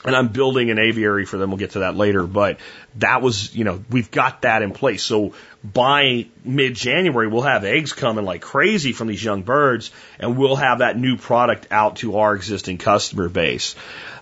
[0.05, 1.49] And I'm building an aviary for them.
[1.49, 2.60] We'll get to that later, but
[2.95, 5.03] that was, you know, we've got that in place.
[5.03, 5.33] So
[5.63, 10.55] by mid January, we'll have eggs coming like crazy from these young birds, and we'll
[10.55, 13.75] have that new product out to our existing customer base.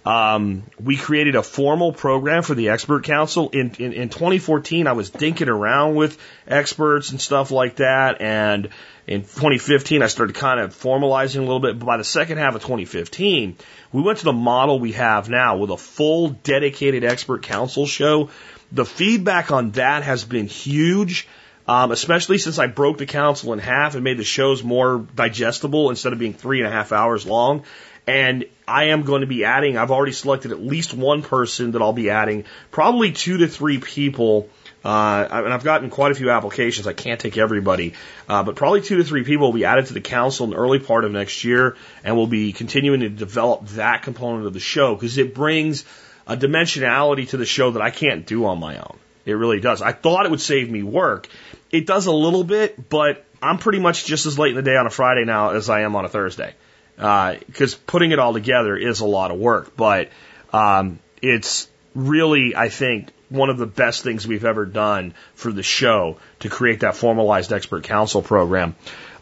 [0.06, 4.86] Um, we created a formal program for the expert council in, in, in 2014.
[4.86, 8.22] I was dinking around with experts and stuff like that.
[8.22, 8.70] And
[9.08, 11.80] in 2015, I started kind of formalizing a little bit.
[11.80, 13.58] But by the second half of 2015,
[13.92, 18.30] we went to the model we have now with a full dedicated expert council show.
[18.72, 21.28] The feedback on that has been huge.
[21.68, 25.90] Um, especially since I broke the council in half and made the shows more digestible
[25.90, 27.64] instead of being three and a half hours long.
[28.08, 31.82] And I am going to be adding, I've already selected at least one person that
[31.82, 34.50] I'll be adding, probably two to three people.
[34.84, 36.86] Uh, and I've gotten quite a few applications.
[36.86, 37.94] I can't take everybody,
[38.30, 40.58] uh, but probably two to three people will be added to the council in the
[40.58, 44.60] early part of next year, and we'll be continuing to develop that component of the
[44.60, 45.86] show because it brings
[46.28, 48.98] a dimensionality to the show that I can't do on my own.
[49.26, 49.82] It really does.
[49.82, 51.30] I thought it would save me work.
[51.72, 54.78] It does a little bit, but I'm pretty much just as late in the day
[54.78, 56.54] on a Friday now as I am on a Thursday
[56.96, 59.76] because uh, putting it all together is a lot of work.
[59.76, 60.10] But
[60.54, 65.64] um, it's really, I think, one of the best things we've ever done for the
[65.64, 68.76] show to create that formalized expert council program.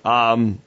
[0.04, 0.60] Um,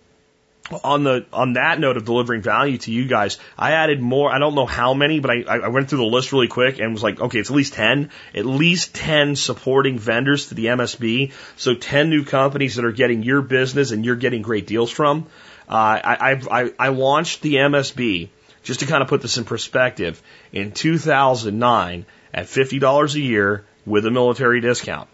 [0.82, 4.32] on the on that note of delivering value to you guys, I added more.
[4.32, 6.92] I don't know how many, but I, I went through the list really quick and
[6.92, 11.32] was like, okay, it's at least ten, at least ten supporting vendors to the MSB.
[11.56, 15.26] So ten new companies that are getting your business and you're getting great deals from.
[15.68, 18.28] Uh, I, I, I launched the MSB
[18.62, 20.20] just to kind of put this in perspective
[20.52, 25.08] in 2009 at $50 a year with a military discount.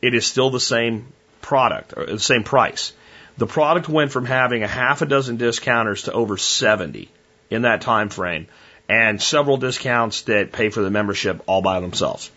[0.00, 2.92] It is still the same product or the same price.
[3.38, 7.08] The product went from having a half a dozen discounters to over 70
[7.50, 8.46] in that time frame
[8.88, 12.30] and several discounts that pay for the membership all by themselves.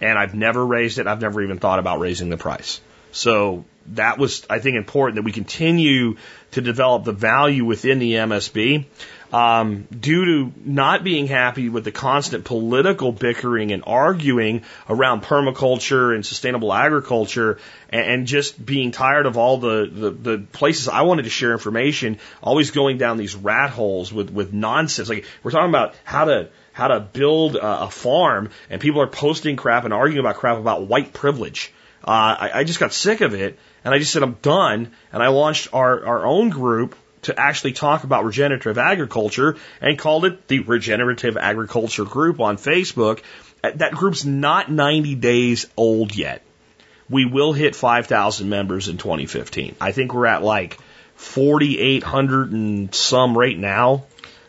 [0.00, 1.06] And I've never raised it.
[1.06, 2.80] I've never even thought about raising the price.
[3.12, 6.16] So that was, I think, important that we continue
[6.52, 8.86] to develop the value within the MSB.
[9.32, 16.14] Um, due to not being happy with the constant political bickering and arguing around permaculture
[16.14, 21.02] and sustainable agriculture, and, and just being tired of all the, the, the places I
[21.02, 25.08] wanted to share information, always going down these rat holes with, with nonsense.
[25.08, 29.06] Like we're talking about how to how to build a, a farm, and people are
[29.06, 31.72] posting crap and arguing about crap about white privilege.
[32.04, 34.92] Uh, I, I just got sick of it and I just said, I'm done.
[35.12, 40.24] And I launched our, our own group to actually talk about regenerative agriculture and called
[40.24, 43.22] it the Regenerative Agriculture Group on Facebook.
[43.62, 46.42] Uh, that group's not 90 days old yet.
[47.08, 49.76] We will hit 5,000 members in 2015.
[49.80, 50.78] I think we're at like
[51.16, 54.04] 4,800 and some right now.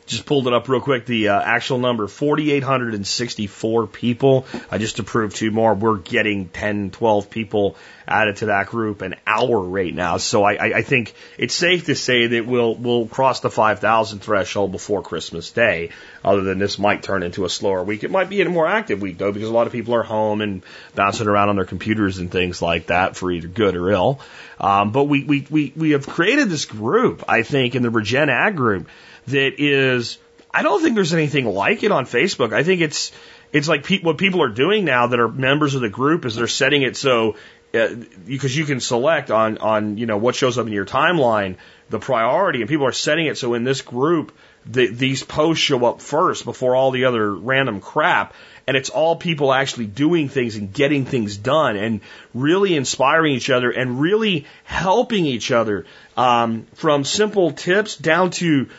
[0.06, 1.06] Just pulled it up real quick.
[1.06, 4.46] The uh, actual number, 4,864 people.
[4.70, 5.74] I just approved two more.
[5.74, 7.76] We're getting 10, 12 people
[8.08, 10.18] added to that group an hour right now.
[10.18, 14.20] So I, I, I think it's safe to say that we'll, we'll cross the 5,000
[14.20, 15.92] threshold before Christmas Day.
[16.24, 18.04] Other than this might turn into a slower week.
[18.04, 20.42] It might be a more active week though, because a lot of people are home
[20.42, 20.64] and
[20.96, 24.20] bouncing around on their computers and things like that for either good or ill.
[24.60, 28.30] Um, but we, we, we, we have created this group, I think, in the Regen
[28.30, 28.88] Ag group
[29.28, 30.18] that is,
[30.54, 32.54] I don't think there's anything like it on Facebook.
[32.54, 33.12] I think it's,
[33.52, 36.36] it's like pe- what people are doing now that are members of the group is
[36.36, 37.36] they're setting it so
[37.74, 41.56] uh, because you can select on on you know what shows up in your timeline
[41.90, 44.32] the priority and people are setting it so in this group
[44.66, 48.34] the, these posts show up first before all the other random crap
[48.66, 52.02] and it's all people actually doing things and getting things done and
[52.34, 58.70] really inspiring each other and really helping each other um, from simple tips down to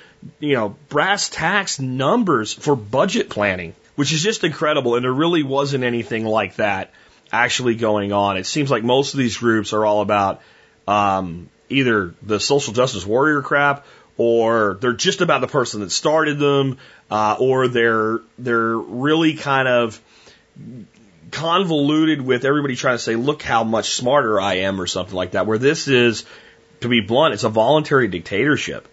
[0.41, 4.97] you know, brass tacks numbers for budget planning, which is just incredible.
[4.97, 6.93] And there really wasn't anything like that
[7.33, 8.37] actually going on.
[8.37, 10.41] It seems like most of these groups are all about
[10.87, 16.39] um, either the social justice warrior crap or they're just about the person that started
[16.39, 16.79] them,
[17.11, 20.01] uh, or they're they're really kind of
[21.33, 25.33] convoluted with everybody trying to say, look how much smarter I am or something like
[25.33, 25.47] that.
[25.47, 26.25] Where this is,
[26.81, 28.87] to be blunt, it's a voluntary dictatorship.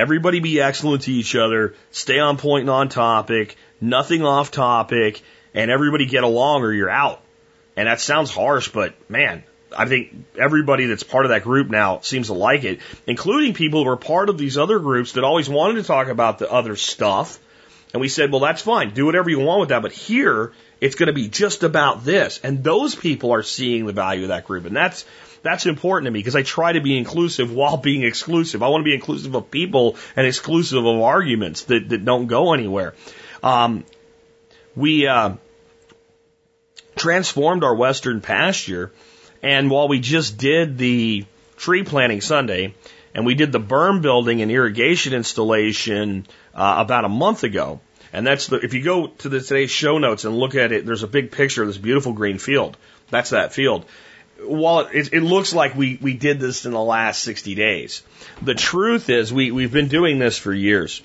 [0.00, 5.20] Everybody be excellent to each other, stay on point and on topic, nothing off topic,
[5.52, 7.20] and everybody get along or you're out.
[7.76, 9.44] And that sounds harsh, but man,
[9.76, 13.84] I think everybody that's part of that group now seems to like it, including people
[13.84, 16.76] who are part of these other groups that always wanted to talk about the other
[16.76, 17.38] stuff.
[17.92, 18.94] And we said, well, that's fine.
[18.94, 19.82] Do whatever you want with that.
[19.82, 22.40] But here, it's going to be just about this.
[22.42, 24.64] And those people are seeing the value of that group.
[24.64, 25.04] And that's,
[25.42, 28.62] that's important to me because I try to be inclusive while being exclusive.
[28.62, 32.52] I want to be inclusive of people and exclusive of arguments that, that don't go
[32.52, 32.94] anywhere.
[33.42, 33.84] Um,
[34.76, 35.34] we uh,
[36.96, 38.92] transformed our western pasture,
[39.42, 41.24] and while we just did the
[41.56, 42.74] tree planting Sunday,
[43.14, 47.80] and we did the berm building and irrigation installation uh, about a month ago.
[48.12, 50.84] And that's the, if you go to the today's show notes and look at it,
[50.84, 52.76] there's a big picture of this beautiful green field.
[53.10, 53.84] That's that field
[54.44, 58.02] while it, it, looks like we, we did this in the last 60 days,
[58.42, 61.02] the truth is we, we've been doing this for years.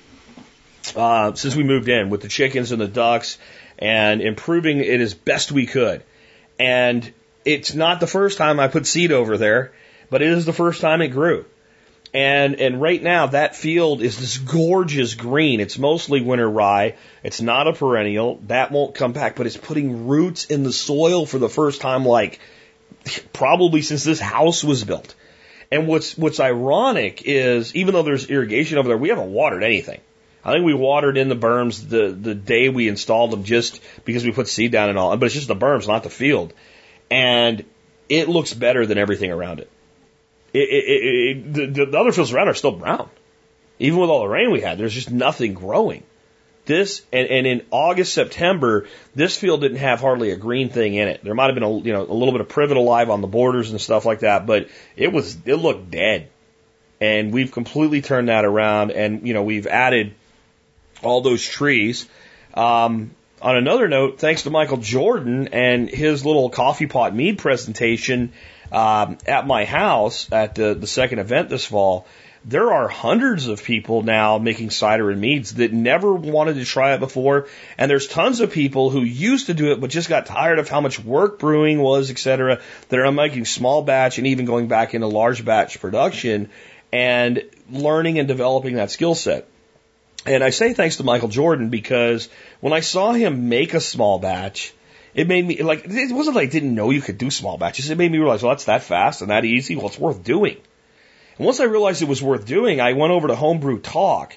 [0.94, 3.38] Uh, since we moved in with the chickens and the ducks
[3.78, 6.02] and improving it as best we could.
[6.58, 7.12] And
[7.44, 9.72] it's not the first time I put seed over there,
[10.10, 11.44] but it is the first time it grew.
[12.14, 15.60] And, and right now that field is this gorgeous green.
[15.60, 16.94] It's mostly winter rye.
[17.22, 18.40] It's not a perennial.
[18.46, 22.06] That won't come back, but it's putting roots in the soil for the first time
[22.06, 22.40] like
[23.32, 25.14] probably since this house was built.
[25.70, 30.00] And what's what's ironic is even though there's irrigation over there, we haven't watered anything.
[30.44, 34.24] I think we watered in the berms the the day we installed them just because
[34.24, 35.16] we put seed down and all.
[35.16, 36.52] But it's just the berms, not the field.
[37.10, 37.64] And
[38.08, 39.70] it looks better than everything around it.
[40.52, 43.10] it, it, it the, the other fields around are still brown.
[43.78, 46.04] Even with all the rain we had, there's just nothing growing.
[46.66, 51.08] This and, and in August, September, this field didn't have hardly a green thing in
[51.08, 51.22] it.
[51.24, 53.28] There might have been a you know a little bit of privet alive on the
[53.28, 56.28] borders and stuff like that, but it was it looked dead.
[57.00, 60.14] And we've completely turned that around, and you know we've added
[61.02, 62.08] all those trees.
[62.54, 68.32] Um, on another note, thanks to Michael Jordan and his little coffee pot mead presentation
[68.72, 72.06] um, at my house at the, the second event this fall,
[72.48, 76.94] there are hundreds of people now making cider and meads that never wanted to try
[76.94, 77.48] it before.
[77.76, 80.68] And there's tons of people who used to do it, but just got tired of
[80.68, 84.68] how much work brewing was, et cetera, that are making small batch and even going
[84.68, 86.48] back into large batch production
[86.92, 89.48] and learning and developing that skill set.
[90.24, 92.28] And I say thanks to Michael Jordan because
[92.60, 94.72] when I saw him make a small batch,
[95.14, 97.90] it made me like, it wasn't like I didn't know you could do small batches.
[97.90, 99.74] It made me realize, well, that's that fast and that easy.
[99.74, 100.58] Well, it's worth doing.
[101.38, 104.36] And once I realized it was worth doing, I went over to Homebrew Talk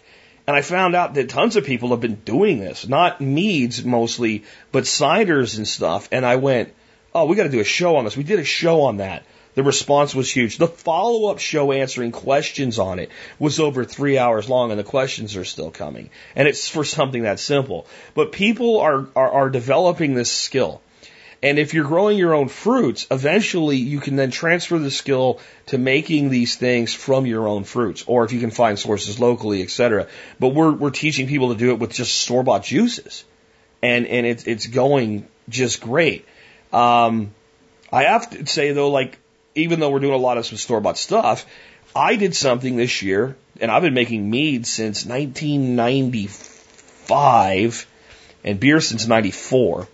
[0.49, 4.45] and I found out that tons of people have been doing this, not meads mostly,
[4.71, 6.09] but ciders and stuff.
[6.11, 6.73] And I went,
[7.13, 8.17] oh, we got to do a show on this.
[8.17, 9.23] We did a show on that.
[9.53, 10.57] The response was huge.
[10.57, 14.83] The follow up show answering questions on it was over three hours long, and the
[14.83, 16.09] questions are still coming.
[16.35, 17.85] And it's for something that simple.
[18.13, 20.81] But people are, are, are developing this skill.
[21.41, 25.77] And if you're growing your own fruits, eventually you can then transfer the skill to
[25.77, 30.07] making these things from your own fruits, or if you can find sources locally, etc.
[30.39, 33.23] But we're we're teaching people to do it with just store bought juices,
[33.81, 36.25] and and it's it's going just great.
[36.73, 37.33] Um,
[37.91, 39.17] I have to say though, like
[39.55, 41.45] even though we're doing a lot of some store bought stuff,
[41.95, 47.87] I did something this year, and I've been making mead since 1995
[48.43, 49.87] and beer since 94.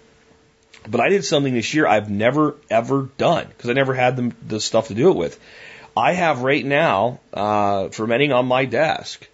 [0.88, 4.34] But I did something this year I've never ever done because I never had the,
[4.48, 5.40] the stuff to do it with.
[5.98, 9.28] I have right now, uh, fermenting on my desk,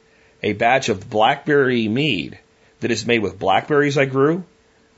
[0.43, 2.37] a batch of blackberry mead
[2.81, 4.43] that is made with blackberries I grew,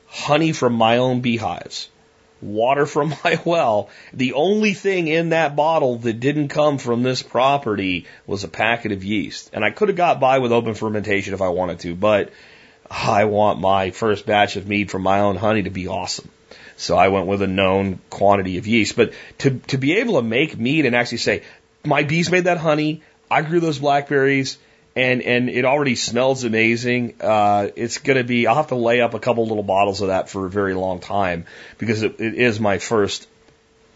[0.08, 1.90] honey from my own beehives,
[2.42, 3.90] water from my well.
[4.14, 8.92] The only thing in that bottle that didn't come from this property was a packet
[8.92, 9.50] of yeast.
[9.54, 12.32] And I could have got by with open fermentation if I wanted to, but
[12.92, 16.30] I want my first batch of mead from my own honey to be awesome.
[16.84, 18.96] So I went with a known quantity of yeast.
[18.96, 21.44] But to, to be able to make mead and actually say,
[21.84, 24.58] my bees made that honey, I grew those blackberries,
[24.96, 27.16] and, and it already smells amazing.
[27.20, 30.08] Uh, it's going to be, I'll have to lay up a couple little bottles of
[30.08, 31.46] that for a very long time
[31.78, 33.28] because it, it is my first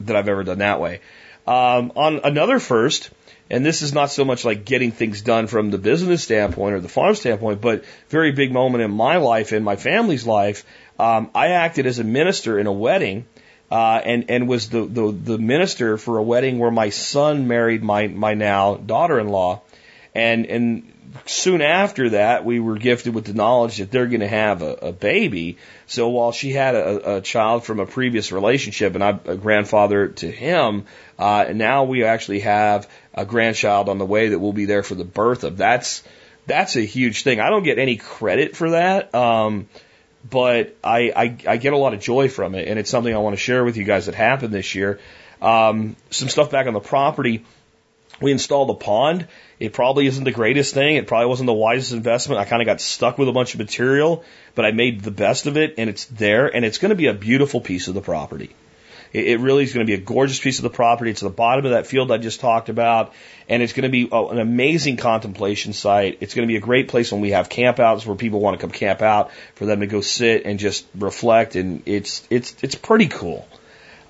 [0.02, 1.02] that I've ever done that way.
[1.46, 3.10] Um, on another first,
[3.50, 6.82] and this is not so much like getting things done from the business standpoint or
[6.82, 10.66] the farm standpoint, but very big moment in my life and my family's life.
[11.00, 13.26] Um, I acted as a minister in a wedding,
[13.72, 17.84] uh, and and was the, the the minister for a wedding where my son married
[17.84, 19.62] my my now daughter-in-law,
[20.16, 20.94] and and
[21.26, 24.74] soon after that we were gifted with the knowledge that they're going to have a,
[24.74, 25.58] a baby.
[25.86, 30.10] So while she had a, a child from a previous relationship, and I'm a grandfather
[30.10, 30.86] to him,
[31.18, 34.84] uh, and now we actually have a grandchild on the way that will be there
[34.84, 35.58] for the birth of.
[35.58, 36.04] That's
[36.46, 37.40] that's a huge thing.
[37.40, 39.14] I don't get any credit for that.
[39.14, 39.68] Um,
[40.30, 43.20] but I, I, I get a lot of joy from it, and it's something I
[43.20, 45.00] want to share with you guys that happened this year.
[45.42, 47.46] Um, some stuff back on the property.
[48.20, 49.28] We installed a pond.
[49.60, 50.96] It probably isn't the greatest thing.
[50.96, 52.42] It probably wasn't the wisest investment.
[52.42, 54.24] I kind of got stuck with a bunch of material,
[54.56, 57.08] but I made the best of it, and it's there, and it's going to be
[57.08, 58.56] a beautiful piece of the property.
[59.14, 61.12] It, it really is going to be a gorgeous piece of the property.
[61.12, 63.14] It's the bottom of that field I just talked about,
[63.50, 66.18] and it's going to be oh, an amazing contemplation site.
[66.22, 68.62] It's going to be a great place when we have campouts where people want to
[68.62, 72.76] come camp out for them to go sit and just reflect, and it's it's it's
[72.76, 73.48] pretty cool.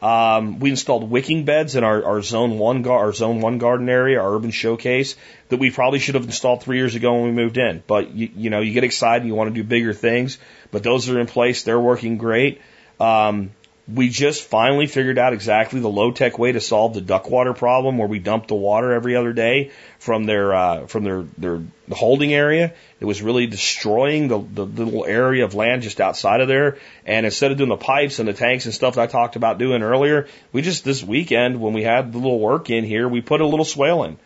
[0.02, 3.90] Um, we installed wicking beds in our, our zone one gar- our zone one garden
[3.90, 5.16] area, our urban showcase
[5.50, 7.84] that we probably should have installed three years ago when we moved in.
[7.88, 10.38] But you, you know, you get excited, you want to do bigger things,
[10.72, 11.64] but those are in place.
[11.64, 12.62] They're working great.
[13.00, 13.52] Um,
[13.92, 17.54] we just finally figured out exactly the low tech way to solve the duck water
[17.54, 21.62] problem where we dump the water every other day from their uh, from their their
[21.92, 22.74] holding area.
[23.00, 26.80] It was really destroying the, the, little area of land just outside of there.
[27.06, 29.58] And instead of doing the pipes and the tanks and stuff that I talked about
[29.58, 33.22] doing earlier, we just this weekend when we had the little work in here, we
[33.22, 34.18] put a little swale in.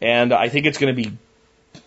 [0.00, 1.16] And I think it's going to be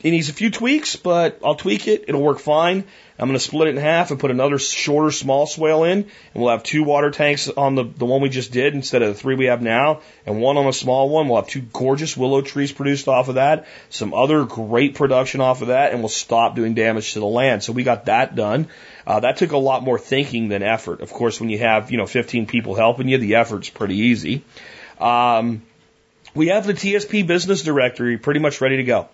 [0.03, 2.05] it needs a few tweaks, but I'll tweak it.
[2.07, 2.83] It'll work fine.
[3.17, 6.09] I'm going to split it in half and put another shorter small swale in, and
[6.33, 9.13] we'll have two water tanks on the, the one we just did instead of the
[9.13, 11.29] three we have now, and one on a small one.
[11.29, 15.61] We'll have two gorgeous willow trees produced off of that, some other great production off
[15.61, 17.63] of that, and we'll stop doing damage to the land.
[17.63, 18.67] So we got that done.
[19.07, 20.99] Uh, that took a lot more thinking than effort.
[20.99, 24.43] Of course, when you have, you know, 15 people helping you, the effort's pretty easy.
[24.99, 25.61] Um,
[26.33, 29.07] we have the TSP business directory pretty much ready to go.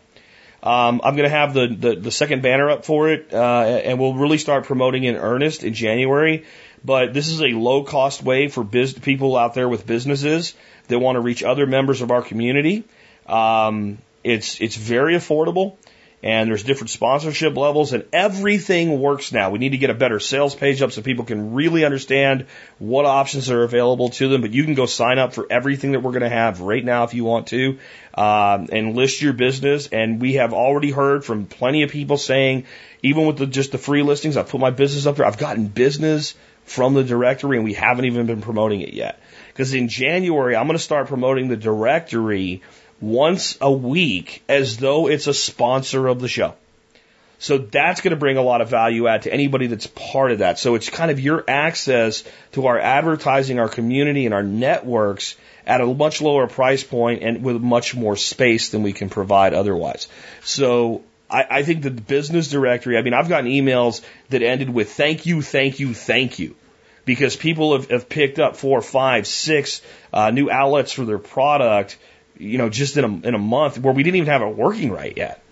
[0.63, 3.99] Um, I'm going to have the, the, the, second banner up for it, uh, and
[3.99, 6.45] we'll really start promoting in earnest in January.
[6.85, 10.53] But this is a low cost way for biz- people out there with businesses
[10.87, 12.83] that want to reach other members of our community.
[13.25, 15.77] Um, it's, it's very affordable
[16.23, 19.49] and there's different sponsorship levels and everything works now.
[19.49, 22.45] We need to get a better sales page up so people can really understand
[22.77, 24.41] what options are available to them.
[24.41, 27.03] But you can go sign up for everything that we're going to have right now
[27.05, 27.79] if you want to,
[28.13, 29.87] um, and list your business.
[29.87, 32.65] And we have already heard from plenty of people saying,
[33.01, 35.25] even with the, just the free listings, I've put my business up there.
[35.25, 39.19] I've gotten business from the directory and we haven't even been promoting it yet.
[39.47, 42.61] Because in January, I'm going to start promoting the directory
[43.01, 46.53] once a week as though it's a sponsor of the show.
[47.39, 50.39] So that's going to bring a lot of value add to anybody that's part of
[50.39, 50.59] that.
[50.59, 55.35] So it's kind of your access to our advertising, our community, and our networks
[55.65, 59.55] at a much lower price point and with much more space than we can provide
[59.55, 60.07] otherwise.
[60.43, 64.91] So I, I think the business directory, I mean, I've gotten emails that ended with
[64.93, 66.55] thank you, thank you, thank you.
[67.05, 69.81] Because people have, have picked up four, five, six
[70.13, 71.97] uh, new outlets for their product
[72.41, 74.91] you know, just in a, in a month where we didn't even have it working
[74.91, 75.43] right yet.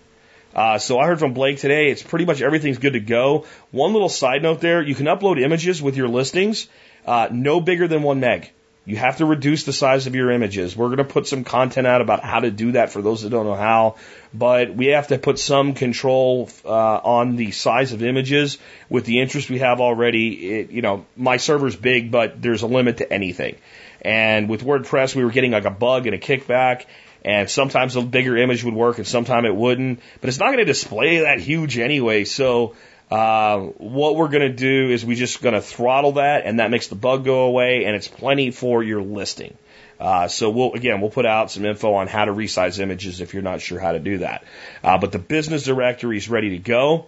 [0.54, 1.92] Uh, so I heard from Blake today.
[1.92, 3.46] It's pretty much everything's good to go.
[3.72, 6.68] One little side note there: you can upload images with your listings,
[7.06, 8.52] uh, no bigger than one meg.
[8.86, 10.76] You have to reduce the size of your images.
[10.76, 13.30] We're going to put some content out about how to do that for those that
[13.30, 13.98] don't know how,
[14.34, 18.58] but we have to put some control uh, on the size of images
[18.90, 20.54] with the interest we have already.
[20.54, 23.58] It, you know, my server's big, but there's a limit to anything.
[24.02, 26.86] And with WordPress, we were getting like a bug and a kickback.
[27.24, 30.00] And sometimes a bigger image would work and sometimes it wouldn't.
[30.22, 32.24] But it's not going to display that huge anyway.
[32.24, 32.76] So
[33.12, 36.72] uh, what we're going to do is we're just going to throttle that and that
[36.72, 39.58] makes the bug go away and it's plenty for your listing.
[40.00, 43.34] Uh, so we'll again we'll put out some info on how to resize images if
[43.34, 44.46] you're not sure how to do that.
[44.82, 47.08] Uh, but the business directory is ready to go.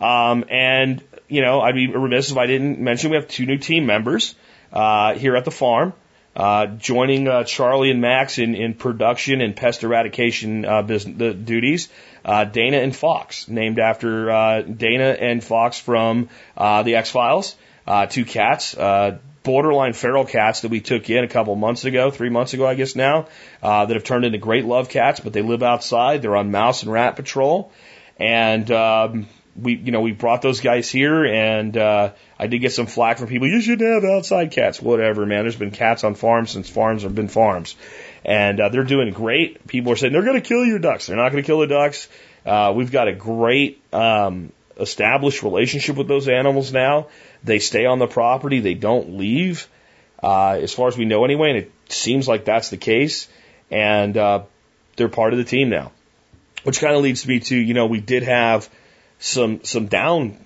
[0.00, 3.58] Um, and you know I'd be remiss if I didn't mention we have two new
[3.58, 4.34] team members
[4.72, 5.92] uh, here at the farm.
[6.40, 11.34] Uh, joining uh, Charlie and Max in, in production and pest eradication uh, business the
[11.34, 11.90] duties,
[12.24, 17.56] uh, Dana and Fox, named after uh, Dana and Fox from uh, the X Files.
[17.86, 22.10] Uh, two cats, uh, borderline feral cats that we took in a couple months ago,
[22.10, 23.28] three months ago, I guess now,
[23.62, 26.22] uh, that have turned into great love cats, but they live outside.
[26.22, 27.70] They're on mouse and rat patrol,
[28.16, 32.72] and um, we, you know, we brought those guys here, and uh, I did get
[32.72, 33.48] some flack from people.
[33.48, 35.42] You should have outside cats, whatever, man.
[35.42, 37.76] There's been cats on farms since farms have been farms,
[38.24, 39.66] and uh, they're doing great.
[39.66, 41.06] People are saying they're going to kill your ducks.
[41.06, 42.08] They're not going to kill the ducks.
[42.46, 47.08] Uh, we've got a great um, established relationship with those animals now.
[47.44, 48.60] They stay on the property.
[48.60, 49.68] They don't leave,
[50.22, 53.28] uh, as far as we know anyway, and it seems like that's the case.
[53.70, 54.44] And uh,
[54.96, 55.92] they're part of the team now,
[56.64, 58.68] which kind of leads me to you know we did have
[59.20, 60.36] some some down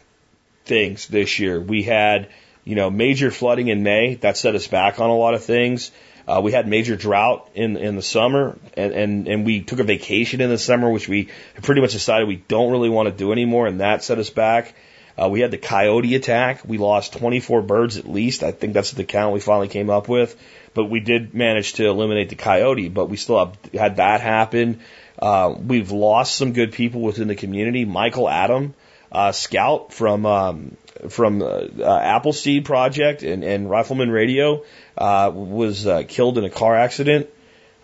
[0.66, 1.58] things this year.
[1.58, 2.28] We had
[2.64, 5.90] you know major flooding in May that set us back on a lot of things.
[6.26, 9.84] Uh, we had major drought in in the summer, and, and and we took a
[9.84, 11.28] vacation in the summer, which we
[11.62, 14.74] pretty much decided we don't really want to do anymore, and that set us back.
[15.16, 16.62] Uh, we had the coyote attack.
[16.64, 18.42] We lost 24 birds at least.
[18.42, 20.36] I think that's the count we finally came up with.
[20.74, 24.80] But we did manage to eliminate the coyote, but we still have had that happen.
[25.18, 27.84] Uh, we've lost some good people within the community.
[27.84, 28.74] Michael Adam,
[29.12, 30.76] uh, Scout from um,
[31.08, 34.64] from uh, uh, Appleseed Project and, and Rifleman Radio
[34.96, 37.28] uh, was uh, killed in a car accident.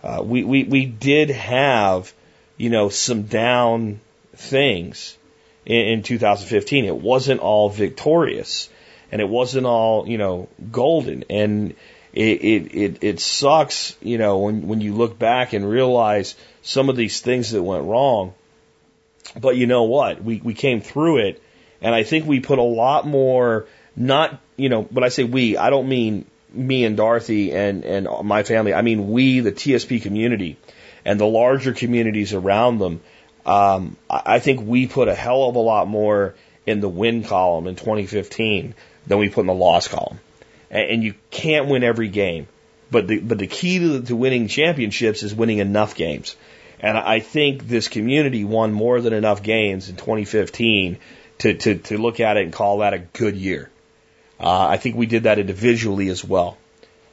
[0.03, 2.13] Uh, we, we we did have
[2.57, 3.99] you know some down
[4.35, 5.17] things
[5.65, 6.85] in, in 2015.
[6.85, 8.69] It wasn't all victorious,
[9.11, 11.23] and it wasn't all you know golden.
[11.29, 11.75] And
[12.13, 16.89] it it it, it sucks, you know, when when you look back and realize some
[16.89, 18.33] of these things that went wrong.
[19.39, 20.23] But you know what?
[20.23, 21.41] We we came through it,
[21.81, 23.67] and I think we put a lot more.
[23.95, 28.07] Not you know, but I say we, I don't mean me and Dorothy and and
[28.23, 28.73] my family.
[28.73, 30.57] I mean we, the TSP community,
[31.05, 33.01] and the larger communities around them.
[33.45, 36.35] Um, I think we put a hell of a lot more
[36.65, 38.75] in the win column in 2015
[39.07, 40.19] than we put in the loss column.
[40.69, 42.47] And, and you can't win every game,
[42.91, 46.35] but the but the key to, to winning championships is winning enough games.
[46.81, 50.97] And I think this community won more than enough games in 2015
[51.37, 53.69] to, to, to look at it and call that a good year.
[54.39, 56.57] Uh, I think we did that individually as well.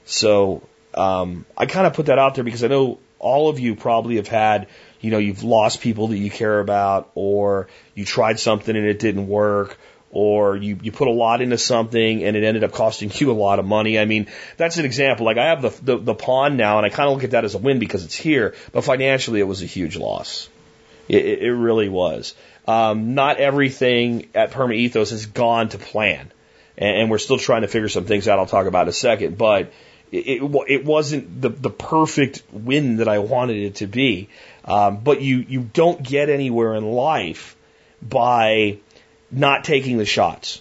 [0.06, 0.62] So
[0.94, 4.16] um, I kind of put that out there because I know all of you probably
[4.16, 4.68] have had,
[5.02, 8.98] you know, you've lost people that you care about, or you tried something and it
[8.98, 9.78] didn't work,
[10.10, 13.32] or you, you put a lot into something and it ended up costing you a
[13.32, 13.98] lot of money.
[13.98, 15.26] I mean, that's an example.
[15.26, 17.44] Like I have the, the, the pond now and I kind of look at that
[17.44, 20.48] as a win because it's here, but financially it was a huge loss.
[21.08, 22.34] It, it, it really was.
[22.66, 26.30] Um, not everything at Perma Ethos has gone to plan
[26.76, 28.38] and, and we're still trying to figure some things out.
[28.38, 29.72] I'll talk about in a second, but
[30.10, 34.28] it, it, it wasn't the, the perfect win that I wanted it to be.
[34.64, 37.56] Um, but you, you don't get anywhere in life
[38.00, 38.78] by
[39.30, 40.60] not taking the shots.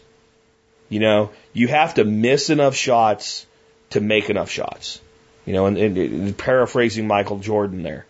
[0.90, 3.46] You know, you have to miss enough shots
[3.92, 5.02] to make enough shots.
[5.46, 8.06] You know, and, and, and paraphrasing Michael Jordan there,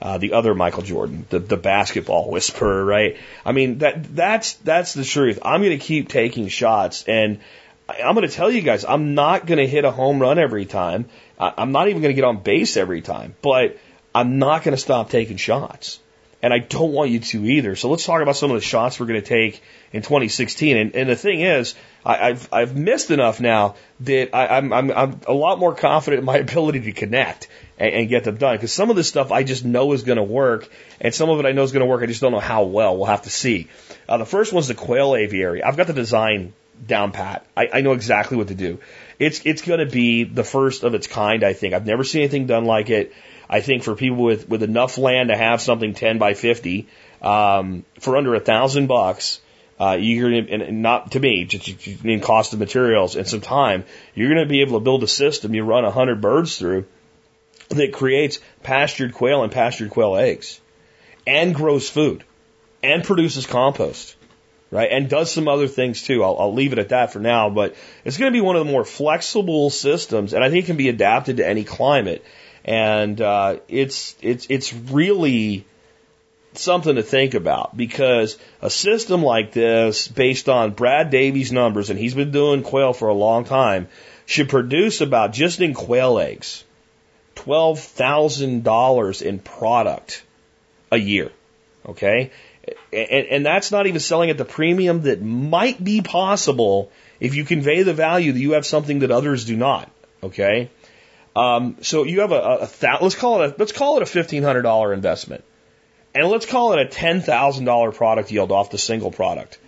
[0.00, 3.18] uh, the other Michael Jordan, the, the basketball whisperer, right?
[3.44, 5.38] I mean, that, that's, that's the truth.
[5.42, 7.40] I'm going to keep taking shots and
[7.88, 10.66] I'm going to tell you guys, I'm not going to hit a home run every
[10.66, 11.06] time.
[11.38, 13.78] I'm not even going to get on base every time, but
[14.14, 16.00] I'm not going to stop taking shots.
[16.40, 17.74] And I don't want you to either.
[17.74, 19.60] So let's talk about some of the shots we're going to take
[19.92, 20.76] in 2016.
[20.76, 21.74] And, and the thing is,
[22.04, 26.20] I, I've I've missed enough now that I, I'm I'm I'm a lot more confident
[26.20, 28.56] in my ability to connect and, and get them done.
[28.56, 30.68] Because some of this stuff I just know is going to work,
[31.00, 32.02] and some of it I know is going to work.
[32.02, 32.96] I just don't know how well.
[32.96, 33.68] We'll have to see.
[34.08, 35.62] Uh, the first one's the quail aviary.
[35.62, 36.52] I've got the design
[36.86, 37.44] down pat.
[37.56, 38.78] I, I know exactly what to do.
[39.18, 41.42] It's it's going to be the first of its kind.
[41.42, 43.12] I think I've never seen anything done like it.
[43.48, 46.88] I think for people with with enough land to have something 10 by 50
[47.22, 49.40] um, for under a thousand bucks
[49.80, 53.84] uh, you're gonna, and not to me, just in cost of materials and some time,
[54.14, 56.84] you're going to be able to build a system you run a hundred birds through
[57.68, 60.60] that creates pastured quail and pastured quail eggs
[61.26, 62.24] and grows food
[62.82, 64.16] and produces compost,
[64.70, 64.90] right?
[64.90, 66.24] And does some other things too.
[66.24, 68.66] I'll, I'll leave it at that for now, but it's going to be one of
[68.66, 72.24] the more flexible systems and I think it can be adapted to any climate.
[72.68, 75.64] And uh, it's it's it's really
[76.52, 81.98] something to think about because a system like this, based on Brad Davies' numbers, and
[81.98, 83.88] he's been doing quail for a long time,
[84.26, 86.62] should produce about just in quail eggs
[87.34, 90.22] twelve thousand dollars in product
[90.92, 91.32] a year.
[91.86, 92.32] Okay,
[92.92, 97.46] and, and that's not even selling at the premium that might be possible if you
[97.46, 99.90] convey the value that you have something that others do not.
[100.22, 100.68] Okay.
[101.38, 104.06] Um, so you have a, a, a let's call it a let's call it a
[104.06, 105.44] fifteen hundred dollar investment,
[106.12, 109.58] and let's call it a ten thousand dollar product yield off the single product.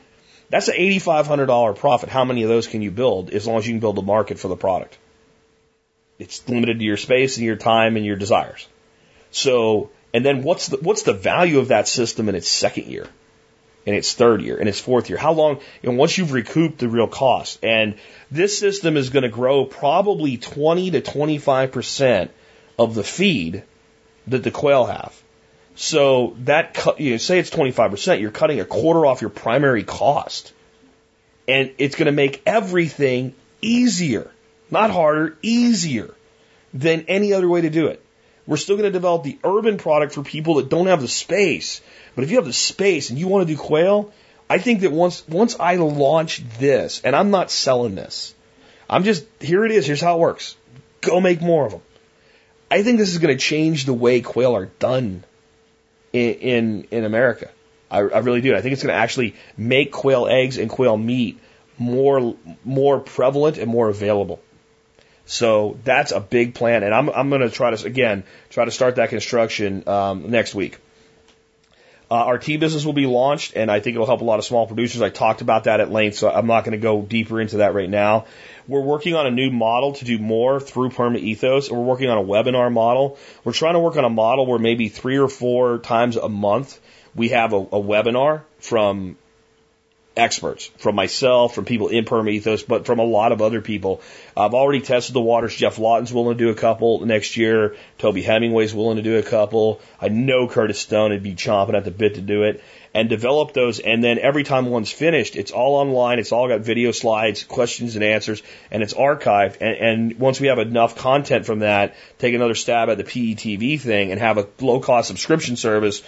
[0.48, 2.08] That's an eighty five hundred dollar profit.
[2.08, 3.30] How many of those can you build?
[3.30, 4.98] As long as you can build a market for the product,
[6.18, 8.66] it's limited to your space and your time and your desires.
[9.30, 13.06] So, and then what's the what's the value of that system in its second year?
[13.86, 15.18] In its third year, in its fourth year?
[15.18, 17.64] How long, you know, once you've recouped the real cost?
[17.64, 17.96] And
[18.30, 22.28] this system is going to grow probably 20 to 25%
[22.78, 23.62] of the feed
[24.26, 25.20] that the quail have.
[25.74, 29.84] So that, cut, you know, say it's 25%, you're cutting a quarter off your primary
[29.84, 30.52] cost.
[31.48, 34.30] And it's going to make everything easier,
[34.70, 36.14] not harder, easier
[36.72, 38.04] than any other way to do it.
[38.50, 41.80] We're still going to develop the urban product for people that don't have the space.
[42.16, 44.12] But if you have the space and you want to do quail,
[44.48, 48.34] I think that once once I launch this, and I'm not selling this,
[48.88, 49.86] I'm just here it is.
[49.86, 50.56] Here's how it works.
[51.00, 51.82] Go make more of them.
[52.68, 55.22] I think this is going to change the way quail are done
[56.12, 57.52] in in, in America.
[57.88, 58.56] I, I really do.
[58.56, 61.38] I think it's going to actually make quail eggs and quail meat
[61.78, 62.34] more
[62.64, 64.40] more prevalent and more available.
[65.30, 68.72] So that's a big plan, and I'm I'm going to try to again try to
[68.72, 70.78] start that construction um, next week.
[72.10, 74.44] Uh, our tea business will be launched, and I think it'll help a lot of
[74.44, 75.00] small producers.
[75.02, 77.74] I talked about that at length, so I'm not going to go deeper into that
[77.74, 78.26] right now.
[78.66, 81.70] We're working on a new model to do more through Perma Ethos.
[81.70, 83.16] We're working on a webinar model.
[83.44, 86.80] We're trying to work on a model where maybe three or four times a month
[87.14, 89.16] we have a, a webinar from
[90.20, 94.00] experts, from myself, from people in Perma Ethos, but from a lot of other people.
[94.36, 95.54] I've already tested the waters.
[95.56, 97.76] Geoff Lawton's willing to do a couple next year.
[97.98, 99.80] Toby Hemenway's willing to do a couple.
[100.00, 102.62] I know Curtis Stone would be chomping at the bit to do it
[102.94, 103.78] and develop those.
[103.78, 106.18] And then every time one's finished, it's all online.
[106.18, 109.56] It's all got video slides, questions and answers, and it's archived.
[109.60, 113.80] And, and once we have enough content from that, take another stab at the PETV
[113.80, 116.02] thing and have a low cost subscription service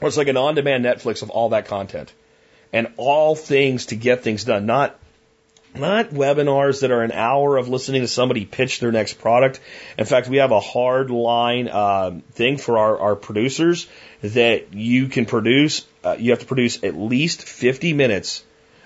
[0.00, 2.12] Or it's like an on demand Netflix of all that content
[2.72, 4.98] and all things to get things done, not
[5.74, 9.58] not webinars that are an hour of listening to somebody pitch their next product.
[9.96, 13.86] In fact, we have a hard line uh, thing for our, our producers
[14.20, 15.86] that you can produce.
[16.04, 18.44] Uh, you have to produce at least 50 minutes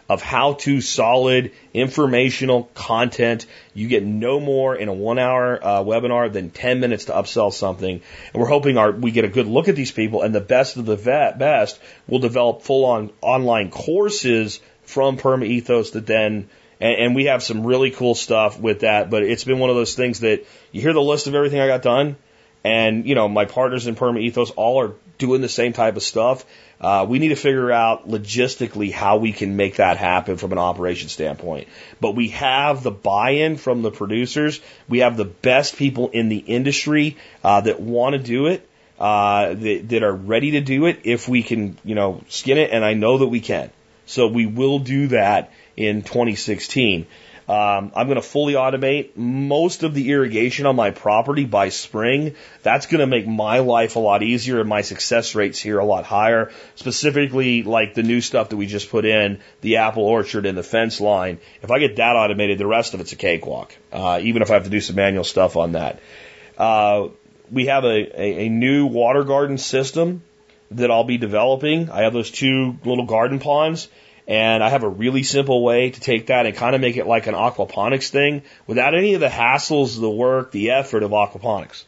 [0.09, 3.46] of how to solid informational content.
[3.74, 7.52] You get no more in a one hour uh, webinar than 10 minutes to upsell
[7.52, 8.00] something.
[8.32, 10.76] And we're hoping our, we get a good look at these people and the best
[10.76, 16.48] of the vet, best will develop full on online courses from Perma Ethos that then
[16.80, 19.76] and, and we have some really cool stuff with that, but it's been one of
[19.76, 22.16] those things that you hear the list of everything I got done,
[22.64, 26.02] and you know my partners in Perma Ethos all are doing the same type of
[26.02, 26.44] stuff,
[26.80, 30.58] uh, we need to figure out logistically how we can make that happen from an
[30.58, 31.68] operation standpoint.
[32.00, 34.60] But we have the buy-in from the producers.
[34.88, 39.54] We have the best people in the industry uh, that want to do it, uh,
[39.54, 42.70] that, that are ready to do it if we can, you know, skin it.
[42.70, 43.70] And I know that we can.
[44.04, 47.06] So we will do that in 2016.
[47.49, 52.34] Um, I'm going to fully automate most of the irrigation on my property by spring.
[52.62, 55.84] That's going to make my life a lot easier and my success rates here a
[55.84, 56.51] lot higher.
[56.74, 60.64] Specifically, like the new stuff that we just put in, the apple orchard and the
[60.64, 61.38] fence line.
[61.62, 63.76] If I get that automated, the rest of it's a cakewalk.
[63.92, 66.01] Uh, even if I have to do some manual stuff on that.
[66.59, 67.09] Uh,
[67.51, 70.22] we have a, a, a new water garden system
[70.72, 71.90] that I'll be developing.
[71.90, 73.88] I have those two little garden ponds
[74.28, 77.06] and I have a really simple way to take that and kind of make it
[77.06, 81.84] like an aquaponics thing without any of the hassles, the work, the effort of aquaponics.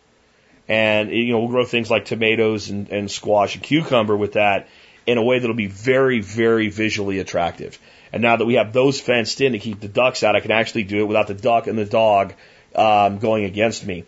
[0.69, 4.69] And, you know, we'll grow things like tomatoes and, and squash and cucumber with that
[5.07, 7.79] in a way that'll be very, very visually attractive.
[8.13, 10.51] And now that we have those fenced in to keep the ducks out, I can
[10.51, 12.35] actually do it without the duck and the dog
[12.75, 14.05] um, going against me.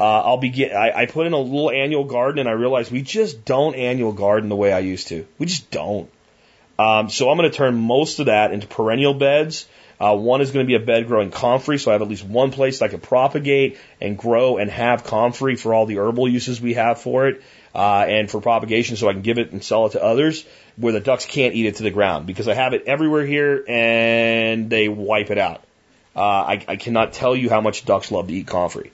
[0.00, 0.72] Uh, I'll begin.
[0.72, 4.12] I, I put in a little annual garden, and I realized we just don't annual
[4.12, 5.26] garden the way I used to.
[5.38, 6.08] We just don't.
[6.78, 9.66] Um, so I'm going to turn most of that into perennial beds.
[10.00, 12.24] Uh, one is going to be a bed growing comfrey, so I have at least
[12.24, 16.60] one place I can propagate and grow and have comfrey for all the herbal uses
[16.60, 17.42] we have for it,
[17.74, 20.44] uh, and for propagation, so I can give it and sell it to others
[20.76, 23.64] where the ducks can't eat it to the ground because I have it everywhere here
[23.66, 25.64] and they wipe it out.
[26.14, 28.92] Uh, I, I cannot tell you how much ducks love to eat comfrey.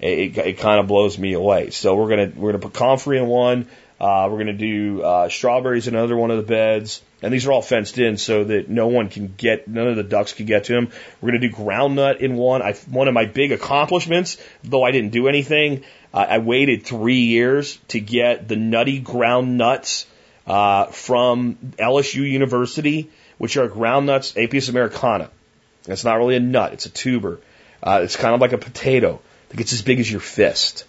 [0.00, 1.70] it, it kind of blows me away.
[1.70, 3.66] So we're gonna we're gonna put comfrey in one.
[4.00, 7.52] Uh, we're gonna do uh, strawberries in another one of the beds, and these are
[7.52, 10.64] all fenced in so that no one can get none of the ducks can get
[10.64, 10.90] to them.
[11.20, 12.62] We're gonna do groundnut in one.
[12.62, 15.84] I one of my big accomplishments, though I didn't do anything.
[16.12, 20.06] Uh, I waited three years to get the nutty ground nuts
[20.46, 25.30] uh, from LSU University, which are ground nuts Apios americana.
[25.86, 27.40] It's not really a nut; it's a tuber.
[27.82, 30.84] Uh, it's kind of like a potato that gets as big as your fist.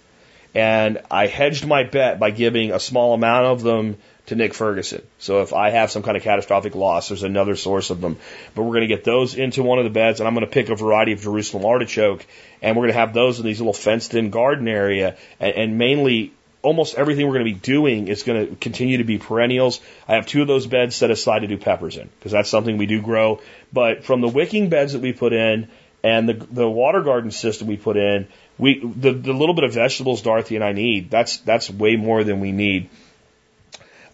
[0.53, 3.97] And I hedged my bet by giving a small amount of them
[4.28, 5.01] to Nick Ferguson.
[5.19, 8.17] So if I have some kind of catastrophic loss, there's another source of them.
[8.55, 10.51] But we're going to get those into one of the beds, and I'm going to
[10.51, 12.26] pick a variety of Jerusalem artichoke,
[12.61, 16.34] and we're going to have those in these little fenced-in garden area, and, and mainly
[16.61, 19.82] almost everything we're going to be doing is going to continue to be perennials.
[20.07, 22.78] I have two of those beds set aside to do peppers in because that's something
[22.78, 23.41] we do grow.
[23.74, 25.69] But from the wicking beds that we put in
[26.03, 29.74] and the the water garden system we put in, we the the little bit of
[29.74, 32.89] vegetables Dorothy and I need that's that's way more than we need.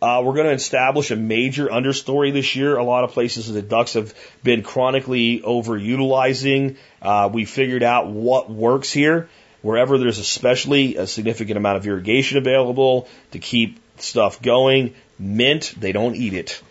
[0.02, 2.78] Uh, we're going to establish a major understory this year.
[2.78, 6.78] A lot of places the ducks have been chronically overutilizing.
[7.02, 9.30] Uh, we figured out what works here.
[9.62, 15.92] Wherever there's especially a significant amount of irrigation available to keep stuff going, mint, they
[15.92, 16.62] don't eat it.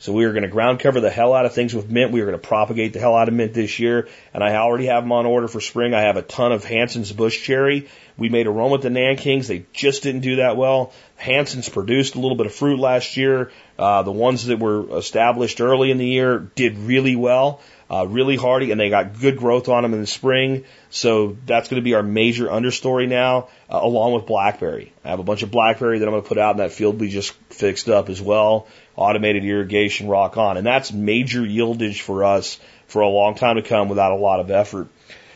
[0.00, 2.10] So we are going to ground cover the hell out of things with mint.
[2.10, 4.08] We are going to propagate the hell out of mint this year.
[4.32, 5.92] And I already have them on order for spring.
[5.92, 7.90] I have a ton of Hanson's bush cherry.
[8.16, 9.46] We made a run with the Nankings.
[9.46, 10.94] They just didn't do that well.
[11.20, 13.52] Hanson's produced a little bit of fruit last year.
[13.78, 17.60] Uh, the ones that were established early in the year did really well,
[17.90, 20.64] uh, really hardy, and they got good growth on them in the spring.
[20.88, 24.94] So that's going to be our major understory now, uh, along with blackberry.
[25.04, 26.98] I have a bunch of blackberry that I'm going to put out in that field
[26.98, 28.66] we just fixed up as well
[28.96, 30.56] automated irrigation rock on.
[30.56, 34.40] And that's major yieldage for us for a long time to come without a lot
[34.40, 34.88] of effort.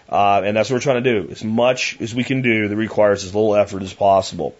[0.09, 1.31] Uh, and that's what we're trying to do.
[1.31, 4.55] As much as we can do that requires as little effort as possible.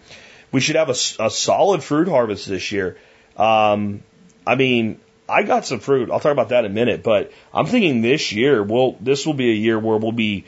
[0.55, 2.97] We should have a, a solid fruit harvest this year.
[3.35, 4.03] Um,
[4.47, 6.09] I mean, I got some fruit.
[6.09, 9.33] I'll talk about that in a minute, but I'm thinking this year, we'll, this will
[9.33, 10.45] be a year where we'll be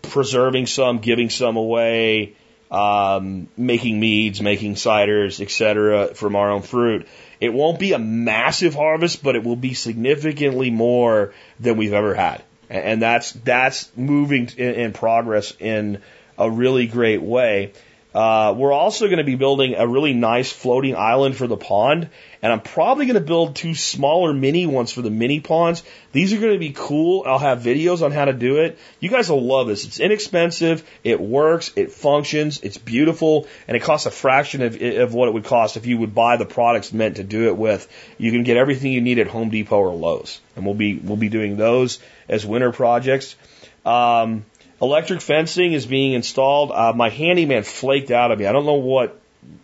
[0.00, 2.36] preserving some, giving some away,
[2.70, 6.14] um, making meads, making ciders, etc.
[6.14, 7.08] from our own fruit.
[7.40, 12.14] It won't be a massive harvest, but it will be significantly more than we've ever
[12.14, 12.44] had.
[12.70, 16.00] And that's, that's moving in, in progress in
[16.38, 17.72] a really great way.
[18.14, 22.08] Uh, we're also going to be building a really nice floating island for the pond,
[22.40, 25.82] and I'm probably going to build two smaller mini ones for the mini ponds.
[26.12, 27.24] These are going to be cool.
[27.26, 28.78] I'll have videos on how to do it.
[28.98, 29.84] You guys will love this.
[29.84, 35.12] It's inexpensive, it works, it functions, it's beautiful, and it costs a fraction of, of
[35.12, 37.86] what it would cost if you would buy the products meant to do it with.
[38.16, 41.18] You can get everything you need at Home Depot or Lowe's, and we'll be we'll
[41.18, 43.36] be doing those as winter projects.
[43.84, 44.46] Um,
[44.80, 46.70] Electric fencing is being installed.
[46.70, 48.46] Uh, my handyman flaked out of me.
[48.46, 49.20] I don't know what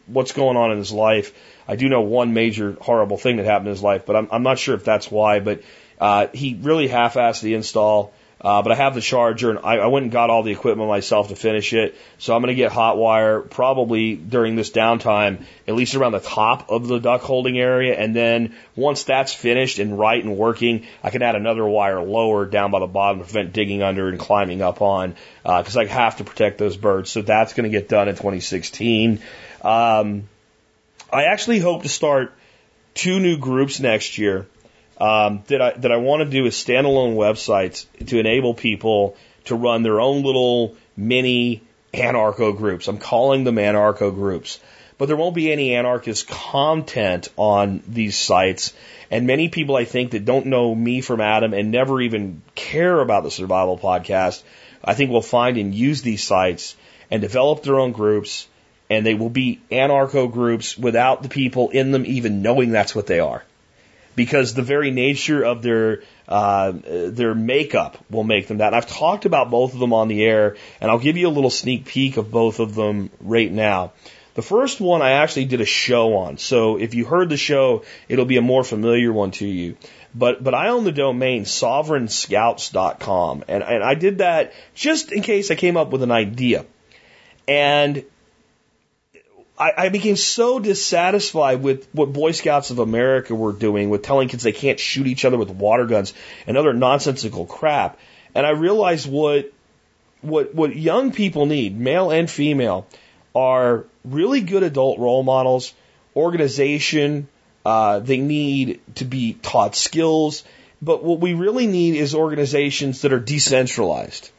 [0.07, 1.33] what's going on in his life.
[1.69, 4.43] I do know one major horrible thing that happened in his life, but I'm, I'm
[4.43, 5.41] not sure if that's why.
[5.41, 5.63] But
[6.01, 8.13] uh, he really half-assed the install.
[8.45, 10.87] Uh, but I have the charger and I, I went and got all the equipment
[10.87, 11.97] myself to finish it.
[12.19, 16.21] So I'm going to get hot wire probably during this downtime, at least around the
[16.21, 17.95] top of the duck holding area.
[17.95, 22.45] And then once that's finished and right and working, I can add another wire lower
[22.45, 25.87] down by the bottom to prevent digging under and climbing up on, because uh, I
[25.87, 27.11] have to protect those birds.
[27.11, 29.23] So that's going to get done in 2016.
[29.63, 30.29] Um,
[31.11, 32.35] I actually hope to start
[32.93, 34.47] two new groups next year
[34.99, 39.55] um, that I that I want to do is standalone websites to enable people to
[39.55, 42.89] run their own little mini anarcho groups.
[42.89, 44.61] I'm calling them anarcho groups.
[44.97, 48.73] But there won't be any anarchist content on these sites.
[49.11, 53.01] And many people I think that don't know me from Adam and never even care
[53.01, 54.43] about the survival podcast,
[54.85, 56.77] I think will find and use these sites
[57.11, 58.47] and develop their own groups
[58.89, 63.07] and they will be anarcho groups without the people in them even knowing that's what
[63.07, 63.45] they are
[64.17, 68.69] because the very nature of their uh, their makeup will make them that.
[68.69, 71.31] And I've talked about both of them on the air, and I'll give you a
[71.31, 73.93] little sneak peek of both of them right now.
[74.35, 77.85] The first one I actually did a show on, so if you heard the show,
[78.09, 79.77] it'll be a more familiar one to you.
[80.15, 85.51] But but I own the domain sovereignscouts.com, and and I did that just in case
[85.51, 86.67] I came up with an idea.
[87.47, 88.05] And
[89.59, 94.29] I, I became so dissatisfied with what Boy Scouts of America were doing with telling
[94.29, 96.13] kids they can't shoot each other with water guns
[96.47, 97.99] and other nonsensical crap.
[98.35, 99.53] And I realized what
[100.23, 102.87] what what young people need, male and female,
[103.35, 105.73] are really good adult role models,
[106.17, 107.29] organization.
[107.65, 110.45] Uh, they need to be taught skills,
[110.83, 114.31] but what we really need is organizations that are decentralized.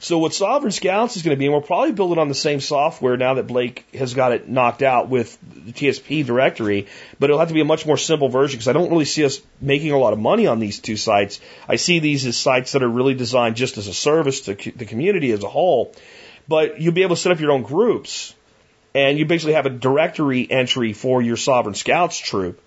[0.00, 2.34] So what Sovereign Scouts is going to be, and we'll probably build it on the
[2.34, 6.86] same software now that Blake has got it knocked out with the TSP directory,
[7.18, 9.24] but it'll have to be a much more simple version because I don't really see
[9.24, 11.40] us making a lot of money on these two sites.
[11.68, 14.84] I see these as sites that are really designed just as a service to the
[14.84, 15.92] community as a whole.
[16.46, 18.34] But you'll be able to set up your own groups,
[18.94, 22.62] and you basically have a directory entry for your Sovereign Scouts troop,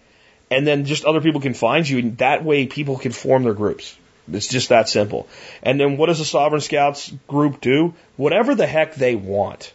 [0.49, 3.53] and then just other people can find you, and that way people can form their
[3.53, 3.95] groups.
[4.33, 5.27] It's just that simple.
[5.63, 7.93] And then what does a Sovereign Scouts group do?
[8.17, 9.73] Whatever the heck they want.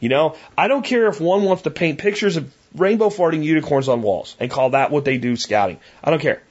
[0.00, 3.88] You know, I don't care if one wants to paint pictures of rainbow farting unicorns
[3.88, 5.78] on walls and call that what they do scouting.
[6.02, 6.42] I don't care.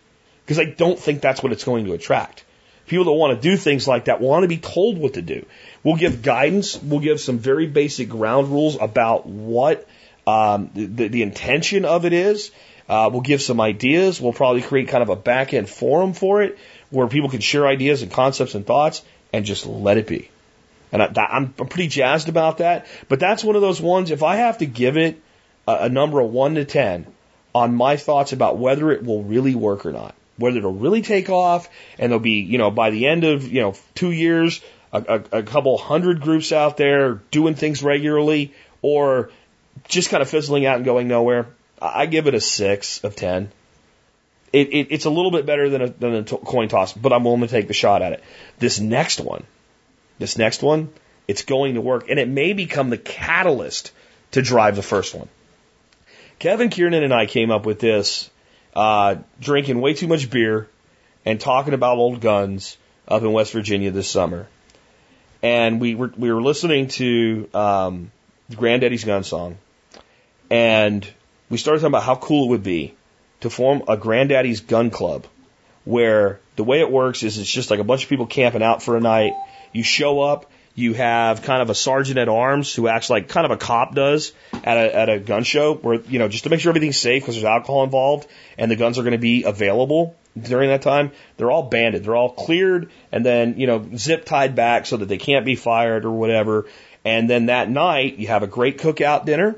[0.45, 2.45] Because I don't think that's what it's going to attract.
[2.87, 5.45] People that want to do things like that want to be told what to do.
[5.83, 6.81] We'll give guidance.
[6.81, 9.87] We'll give some very basic ground rules about what
[10.25, 12.51] um, the, the intention of it is.
[12.87, 14.19] Uh, we'll give some ideas.
[14.19, 16.57] We'll probably create kind of a back end forum for it
[16.91, 19.01] where people can share ideas and concepts and thoughts
[19.33, 20.29] and just let it be.
[20.91, 22.85] And I, am I'm pretty jazzed about that.
[23.07, 25.21] But that's one of those ones, if I have to give it
[25.67, 27.07] a, a number of 1 to 10
[27.55, 31.29] on my thoughts about whether it will really work or not, whether it'll really take
[31.29, 34.61] off and there'll be, you know, by the end of, you know, two years,
[34.91, 39.31] a, a, a couple hundred groups out there doing things regularly or
[39.87, 41.47] just kind of fizzling out and going nowhere,
[41.81, 43.51] I give it a 6 of 10
[44.53, 47.23] it, it, it's a little bit better than a, than a coin toss, but I'm
[47.23, 48.23] willing to take the shot at it.
[48.59, 49.43] This next one,
[50.19, 50.89] this next one,
[51.27, 53.91] it's going to work, and it may become the catalyst
[54.31, 55.29] to drive the first one.
[56.39, 58.29] Kevin Kiernan and I came up with this,
[58.75, 60.67] uh, drinking way too much beer
[61.25, 62.77] and talking about old guns
[63.07, 64.47] up in West Virginia this summer.
[65.43, 68.11] And we were, we were listening to, um,
[68.55, 69.57] Granddaddy's Gun Song.
[70.49, 71.07] And
[71.49, 72.95] we started talking about how cool it would be
[73.41, 75.27] to form a granddaddy's gun club
[75.83, 78.81] where the way it works is it's just like a bunch of people camping out
[78.83, 79.33] for a night.
[79.73, 83.45] You show up, you have kind of a sergeant at arms who acts like kind
[83.45, 84.31] of a cop does
[84.63, 87.23] at a, at a gun show where, you know, just to make sure everything's safe
[87.23, 88.27] because there's alcohol involved
[88.57, 91.11] and the guns are going to be available during that time.
[91.37, 92.03] They're all banded.
[92.03, 95.55] They're all cleared and then, you know, zip tied back so that they can't be
[95.55, 96.67] fired or whatever.
[97.03, 99.55] And then that night you have a great cookout dinner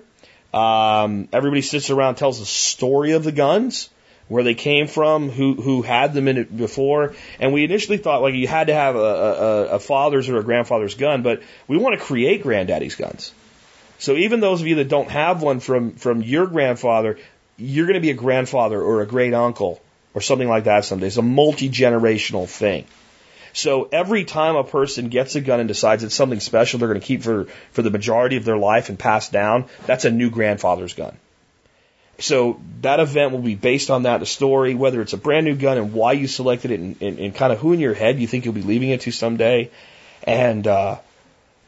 [0.53, 3.89] um, everybody sits around, tells the story of the guns,
[4.27, 8.21] where they came from, who who had them in it before, and we initially thought
[8.21, 11.77] like you had to have a, a, a father's or a grandfather's gun, but we
[11.77, 13.33] want to create granddaddy's guns.
[13.99, 17.17] So even those of you that don't have one from from your grandfather,
[17.57, 19.81] you're going to be a grandfather or a great uncle
[20.13, 21.07] or something like that someday.
[21.07, 22.85] It's a multi generational thing.
[23.53, 26.99] So every time a person gets a gun and decides it's something special they're going
[26.99, 30.31] to keep for, for the majority of their life and pass down, that's a new
[30.31, 31.15] grandfather's gun.
[32.19, 35.55] So that event will be based on that, the story, whether it's a brand new
[35.55, 38.19] gun and why you selected it and, and, and kind of who in your head
[38.19, 39.69] you think you'll be leaving it to someday.
[40.23, 40.97] And, uh,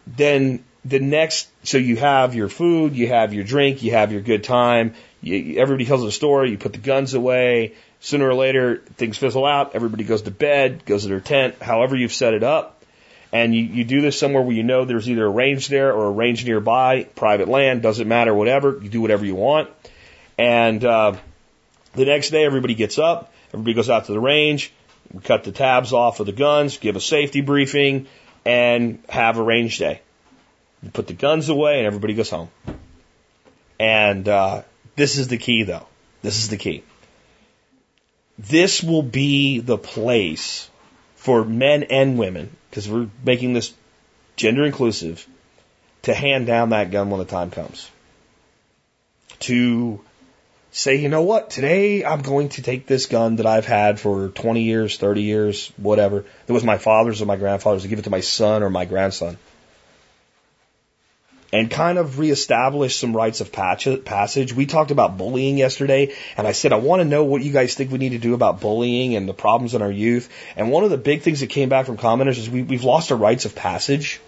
[0.08, 4.22] then the next, so you have your food, you have your drink, you have your
[4.22, 7.74] good time, you, everybody tells a story, you put the guns away,
[8.06, 9.74] Sooner or later, things fizzle out.
[9.74, 12.84] Everybody goes to bed, goes to their tent, however you've set it up.
[13.34, 16.06] And you, you do this somewhere where you know there's either a range there or
[16.06, 18.78] a range nearby, private land, doesn't matter, whatever.
[18.80, 19.72] You do whatever you want.
[20.38, 21.16] And uh,
[21.94, 24.72] the next day, everybody gets up, everybody goes out to the range,
[25.12, 28.06] we cut the tabs off of the guns, give a safety briefing,
[28.46, 30.00] and have a range day.
[30.84, 32.50] You put the guns away, and everybody goes home.
[33.80, 34.62] And uh,
[34.96, 35.88] this is the key, though.
[36.22, 36.84] This is the key
[38.38, 40.70] this will be the place
[41.16, 43.74] for men and women, because we're making this
[44.36, 45.26] gender inclusive,
[46.04, 47.90] to hand down that gun when the time comes.
[49.40, 50.02] To
[50.72, 54.30] say, you know what, today I'm going to take this gun that I've had for
[54.30, 58.04] 20 years, 30 years, whatever, that was my father's or my grandfather's, to give it
[58.04, 59.38] to my son or my grandson
[61.54, 64.54] and kind of reestablish some rites of passage.
[64.54, 67.76] We talked about bullying yesterday, and I said, I want to know what you guys
[67.76, 70.30] think we need to do about bullying and the problems in our youth.
[70.56, 73.12] And one of the big things that came back from commenters is we, we've lost
[73.12, 74.20] our rites of passage.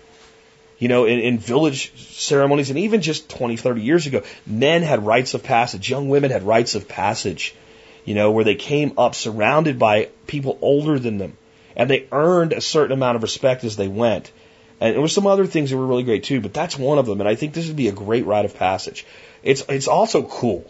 [0.79, 5.03] You know, in, in village ceremonies, and even just 20, 30 years ago, men had
[5.03, 5.89] rites of passage.
[5.89, 7.55] Young women had rites of passage,
[8.05, 11.35] you know, where they came up surrounded by people older than them.
[11.75, 14.31] And they earned a certain amount of respect as they went.
[14.79, 17.05] And there were some other things that were really great too, but that's one of
[17.05, 17.19] them.
[17.19, 19.05] And I think this would be a great rite of passage.
[19.43, 20.69] It's, it's also cool.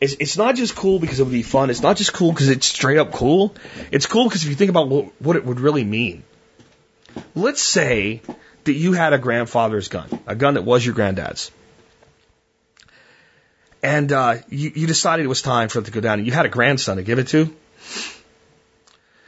[0.00, 1.70] It's, it's not just cool because it would be fun.
[1.70, 3.54] It's not just cool because it's straight up cool.
[3.90, 6.24] It's cool because if you think about what, what it would really mean.
[7.34, 8.20] Let's say
[8.64, 11.50] that you had a grandfather's gun, a gun that was your granddad's.
[13.82, 16.32] And uh, you, you decided it was time for it to go down, and you
[16.32, 17.54] had a grandson to give it to.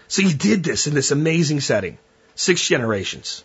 [0.09, 1.99] So you did this in this amazing setting,
[2.35, 3.45] six generations.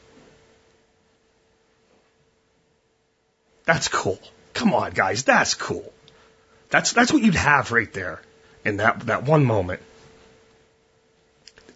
[3.65, 4.19] That's cool.
[4.53, 5.91] Come on, guys, that's cool.
[6.69, 8.21] That's that's what you'd have right there
[8.65, 9.81] in that that one moment.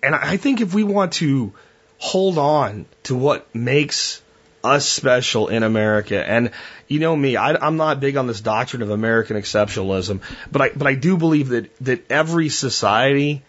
[0.04, 1.54] And I think if we want to
[1.98, 4.22] hold on to what makes
[4.64, 6.52] us special in America, and
[6.88, 10.22] you know me, I, I'm not big on this doctrine of American exceptionalism,
[10.52, 13.44] but I but I do believe that that every society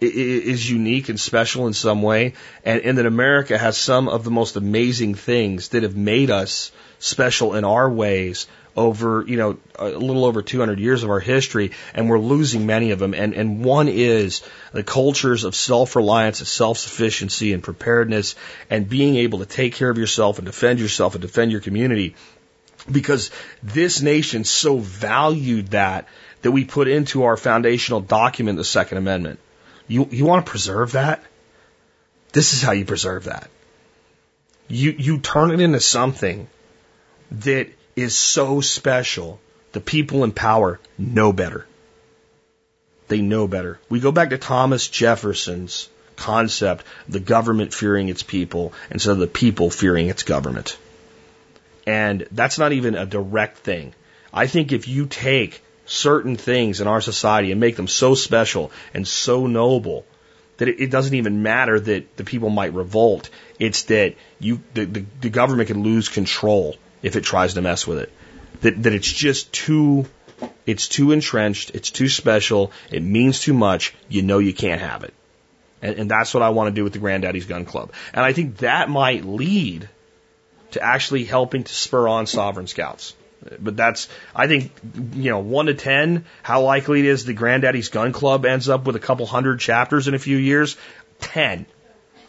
[0.00, 2.34] is unique and special in some way,
[2.64, 6.72] and, and that America has some of the most amazing things that have made us
[7.02, 8.46] special in our ways
[8.76, 12.92] over, you know, a little over 200 years of our history, and we're losing many
[12.92, 13.12] of them.
[13.12, 14.42] And, and one is
[14.72, 18.36] the cultures of self-reliance and self-sufficiency and preparedness
[18.70, 22.14] and being able to take care of yourself and defend yourself and defend your community.
[22.90, 23.30] Because
[23.62, 26.08] this nation so valued that
[26.42, 29.38] that we put into our foundational document, the Second Amendment.
[29.86, 31.22] You, you want to preserve that?
[32.32, 33.48] This is how you preserve that.
[34.66, 36.48] You, you turn it into something
[37.40, 39.40] that is so special.
[39.72, 41.66] The people in power know better.
[43.08, 43.78] They know better.
[43.88, 49.26] We go back to Thomas Jefferson's concept, the government fearing its people instead of the
[49.26, 50.76] people fearing its government.
[51.86, 53.94] And that's not even a direct thing.
[54.32, 58.70] I think if you take certain things in our society and make them so special
[58.94, 60.04] and so noble
[60.58, 63.30] that it, doesn't even matter that the people might revolt.
[63.58, 67.86] It's that you, the, the, the government can lose control if it tries to mess
[67.86, 68.12] with it.
[68.60, 70.06] That, that it's just too,
[70.66, 75.04] it's too entrenched, it's too special, it means too much, you know you can't have
[75.04, 75.14] it.
[75.80, 77.92] And, and that's what I want to do with the Granddaddy's Gun Club.
[78.12, 79.88] And I think that might lead
[80.72, 83.14] to actually helping to spur on sovereign scouts.
[83.58, 84.70] But that's, I think,
[85.14, 88.86] you know, one to ten, how likely it is the Granddaddy's Gun Club ends up
[88.86, 90.76] with a couple hundred chapters in a few years?
[91.18, 91.66] Ten.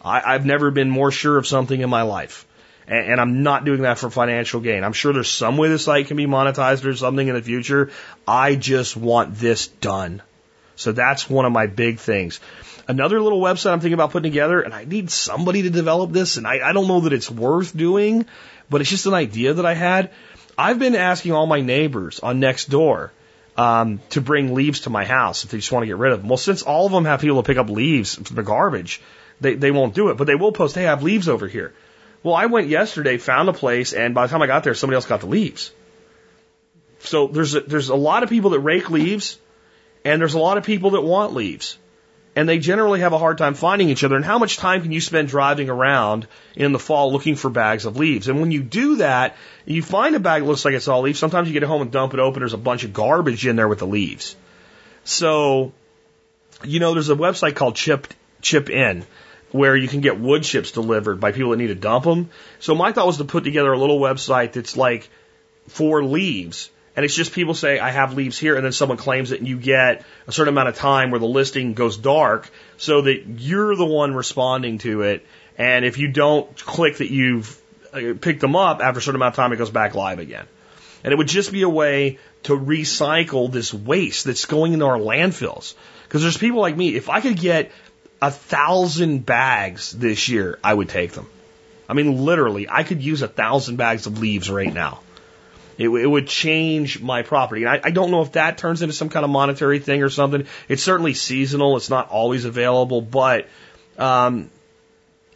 [0.04, 2.46] I, I've never been more sure of something in my life.
[2.86, 4.84] And, and I'm not doing that for financial gain.
[4.84, 7.90] I'm sure there's some way the site can be monetized or something in the future.
[8.26, 10.22] I just want this done.
[10.76, 12.40] So that's one of my big things.
[12.86, 16.36] Another little website I'm thinking about putting together, and I need somebody to develop this,
[16.36, 18.26] and I, I don't know that it's worth doing,
[18.68, 20.10] but it's just an idea that I had.
[20.58, 23.10] I've been asking all my neighbors on Nextdoor
[23.56, 26.20] um, to bring leaves to my house if they just want to get rid of
[26.20, 26.28] them.
[26.28, 29.00] Well, since all of them have people to pick up leaves from the garbage,
[29.40, 31.72] they, they won't do it, but they will post, hey, I have leaves over here.
[32.24, 34.94] Well, I went yesterday, found a place, and by the time I got there, somebody
[34.94, 35.70] else got the leaves.
[37.00, 39.38] So there's a, there's a lot of people that rake leaves,
[40.06, 41.76] and there's a lot of people that want leaves.
[42.34, 44.16] And they generally have a hard time finding each other.
[44.16, 47.84] And how much time can you spend driving around in the fall looking for bags
[47.84, 48.26] of leaves?
[48.26, 51.18] And when you do that, you find a bag that looks like it's all leaves.
[51.18, 52.40] Sometimes you get home and dump it open.
[52.40, 54.34] There's a bunch of garbage in there with the leaves.
[55.04, 55.72] So,
[56.64, 58.08] you know, there's a website called Chip,
[58.40, 59.04] Chip In
[59.54, 62.28] where you can get wood chips delivered by people that need to dump them.
[62.58, 65.08] So my thought was to put together a little website that's like
[65.68, 66.70] for leaves.
[66.96, 69.46] And it's just people say, I have leaves here, and then someone claims it, and
[69.46, 73.76] you get a certain amount of time where the listing goes dark so that you're
[73.76, 75.24] the one responding to it.
[75.56, 77.56] And if you don't click that you've
[77.92, 80.46] uh, picked them up after a certain amount of time, it goes back live again.
[81.04, 84.98] And it would just be a way to recycle this waste that's going into our
[84.98, 85.74] landfills.
[86.02, 87.70] Because there's people like me, if I could get
[88.24, 91.28] a thousand bags this year, I would take them.
[91.86, 95.00] I mean, literally, I could use a thousand bags of leaves right now.
[95.76, 97.64] It, it would change my property.
[97.64, 100.08] And I, I don't know if that turns into some kind of monetary thing or
[100.08, 100.46] something.
[100.68, 101.76] It's certainly seasonal.
[101.76, 103.46] It's not always available, but,
[103.98, 104.50] um,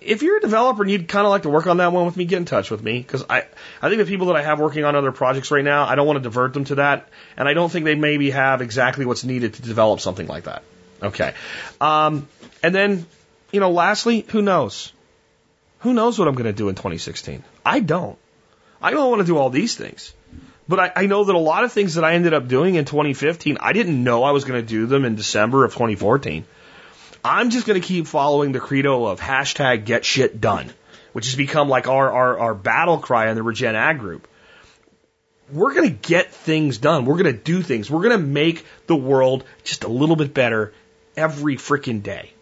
[0.00, 2.16] if you're a developer and you'd kind of like to work on that one with
[2.16, 3.44] me, get in touch with me because I,
[3.82, 6.06] I think the people that I have working on other projects right now, I don't
[6.06, 9.24] want to divert them to that, and I don't think they maybe have exactly what's
[9.24, 10.62] needed to develop something like that.
[11.02, 11.34] Okay.
[11.80, 12.28] Um,
[12.62, 13.06] and then,
[13.52, 14.92] you know, lastly, who knows?
[15.80, 17.44] Who knows what I'm going to do in 2016?
[17.64, 18.18] I don't.
[18.82, 20.12] I don't want to do all these things.
[20.68, 22.84] But I, I know that a lot of things that I ended up doing in
[22.84, 26.44] 2015, I didn't know I was going to do them in December of 2014.
[27.24, 30.70] I'm just going to keep following the credo of hashtag get shit done,
[31.12, 34.28] which has become like our, our, our battle cry in the Regen Ag group.
[35.50, 37.06] We're going to get things done.
[37.06, 37.90] We're going to do things.
[37.90, 40.74] We're going to make the world just a little bit better
[41.18, 42.32] every freaking day.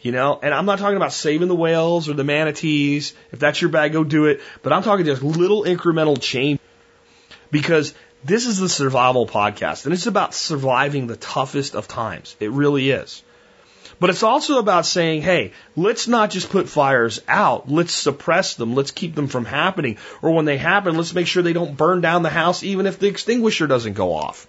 [0.00, 3.14] You know, and I'm not talking about saving the whales or the manatees.
[3.32, 4.40] If that's your bag, go do it.
[4.62, 6.60] But I'm talking just little incremental change
[7.50, 7.94] because
[8.24, 12.36] this is the survival podcast and it's about surviving the toughest of times.
[12.38, 13.24] It really is.
[14.00, 17.68] But it's also about saying, hey, let's not just put fires out.
[17.68, 18.76] Let's suppress them.
[18.76, 19.98] Let's keep them from happening.
[20.22, 23.00] Or when they happen, let's make sure they don't burn down the house even if
[23.00, 24.46] the extinguisher doesn't go off.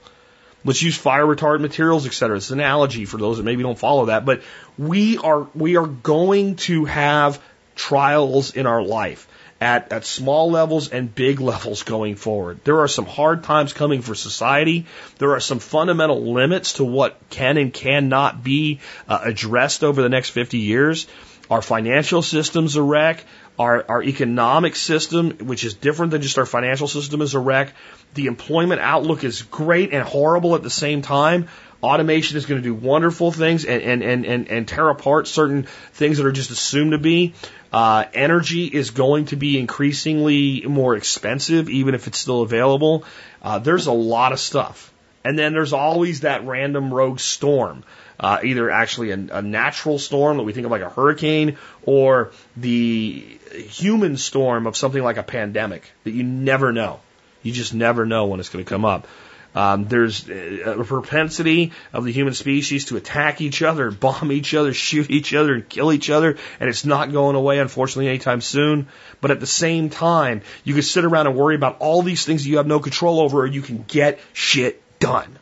[0.65, 2.37] Let's use fire retardant materials, et cetera.
[2.37, 4.25] It's an analogy for those that maybe don't follow that.
[4.25, 4.41] But
[4.77, 7.41] we are, we are going to have
[7.75, 9.27] trials in our life
[9.61, 12.59] at, at small levels and big levels going forward.
[12.63, 14.85] There are some hard times coming for society.
[15.17, 20.09] There are some fundamental limits to what can and cannot be uh, addressed over the
[20.09, 21.07] next 50 years.
[21.49, 23.23] Our financial system's a wreck.
[23.57, 27.73] Our, our economic system, which is different than just our financial system, is a wreck.
[28.13, 31.47] The employment outlook is great and horrible at the same time.
[31.81, 35.63] Automation is going to do wonderful things and, and, and, and, and tear apart certain
[35.93, 37.33] things that are just assumed to be.
[37.71, 43.05] Uh, energy is going to be increasingly more expensive, even if it's still available.
[43.41, 44.91] Uh, there's a lot of stuff.
[45.23, 47.83] And then there's always that random rogue storm.
[48.19, 52.31] Uh, either actually a, a natural storm that we think of like a hurricane or
[52.57, 53.39] the
[53.69, 56.99] human storm of something like a pandemic that you never know.
[57.41, 59.07] You just never know when it's going to come up.
[59.55, 64.73] Um, there's a propensity of the human species to attack each other, bomb each other,
[64.73, 68.87] shoot each other, and kill each other, and it's not going away, unfortunately, anytime soon.
[69.21, 72.45] But at the same time, you can sit around and worry about all these things
[72.45, 75.39] you have no control over, or you can get shit done.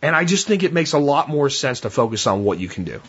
[0.00, 2.68] And I just think it makes a lot more sense to focus on what you
[2.68, 3.00] can do.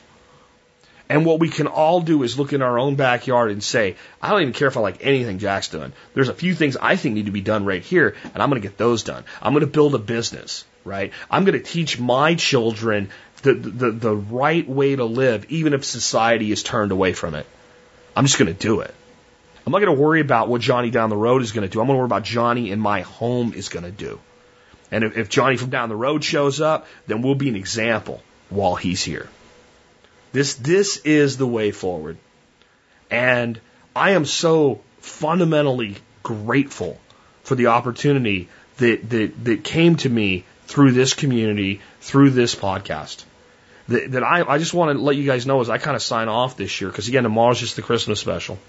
[1.07, 4.29] And what we can all do is look in our own backyard and say, I
[4.29, 5.93] don't even care if I like anything Jack's doing.
[6.13, 8.61] There's a few things I think need to be done right here, and I'm going
[8.61, 9.23] to get those done.
[9.41, 11.13] I'm going to build a business, right?
[11.29, 13.09] I'm going to teach my children
[13.43, 17.45] the, the, the right way to live, even if society is turned away from it.
[18.15, 18.93] I'm just going to do it.
[19.65, 21.81] I'm not going to worry about what Johnny down the road is going to do.
[21.81, 24.19] I'm going to worry about Johnny in my home is going to do.
[24.91, 28.21] And if, if Johnny from down the road shows up, then we'll be an example
[28.49, 29.27] while he's here.
[30.35, 32.17] This, this is the way forward.
[33.09, 33.57] And
[33.95, 36.99] I am so fundamentally grateful
[37.43, 43.23] for the opportunity that, that, that came to me through this community, through this podcast.
[43.87, 46.01] That, that I, I just want to let you guys know as I kind of
[46.01, 48.59] sign off this year, because again, tomorrow's just the Christmas special.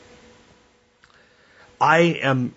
[1.80, 2.54] I am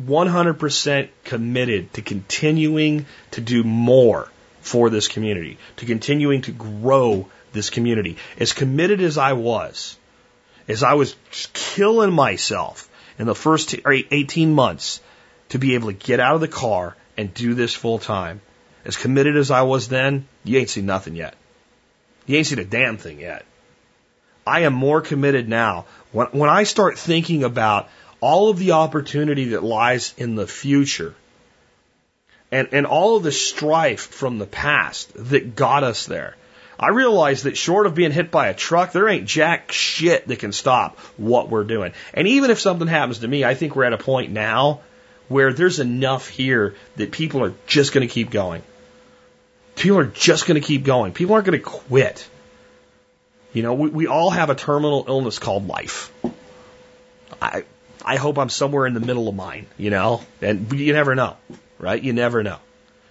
[0.00, 4.30] 100% committed to continuing to do more
[4.62, 8.16] for this community, to continuing to grow this community.
[8.38, 9.96] As committed as I was,
[10.66, 11.16] as I was
[11.52, 12.88] killing myself
[13.18, 15.00] in the first 18 months
[15.50, 18.40] to be able to get out of the car and do this full time,
[18.84, 21.34] as committed as I was then, you ain't seen nothing yet.
[22.26, 23.44] You ain't seen a damn thing yet.
[24.46, 25.86] I am more committed now.
[26.12, 27.88] When, when I start thinking about
[28.20, 31.14] all of the opportunity that lies in the future
[32.50, 36.36] and, and all of the strife from the past that got us there,
[36.80, 40.38] I realize that short of being hit by a truck, there ain't jack shit that
[40.38, 41.92] can stop what we're doing.
[42.14, 44.80] And even if something happens to me, I think we're at a point now
[45.26, 48.62] where there's enough here that people are just going to keep going.
[49.74, 51.12] People are just going to keep going.
[51.12, 52.28] People aren't going to quit.
[53.52, 56.12] You know, we, we all have a terminal illness called life.
[57.42, 57.64] I,
[58.04, 61.36] I hope I'm somewhere in the middle of mine, you know, and you never know,
[61.78, 62.02] right?
[62.02, 62.58] You never know.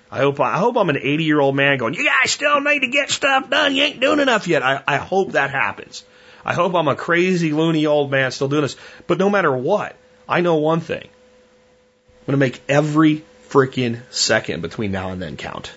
[0.10, 2.80] I hope I hope I'm an 80 year old man going, you guys still need
[2.80, 3.76] to get stuff done.
[3.76, 4.64] You ain't doing enough yet.
[4.64, 6.04] I, I hope that happens.
[6.46, 8.78] I hope I'm a crazy, loony old man still doing this.
[9.06, 9.96] But no matter what,
[10.30, 11.04] I know one thing.
[11.04, 15.72] I'm going to make every freaking second between now and then count.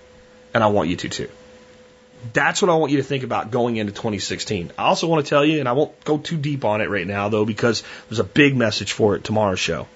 [0.55, 1.31] And I want you to too.
[2.33, 4.73] That's what I want you to think about going into 2016.
[4.79, 7.07] I also want to tell you, and I won't go too deep on it right
[7.07, 9.89] now though, because there's a big message for it tomorrow's show.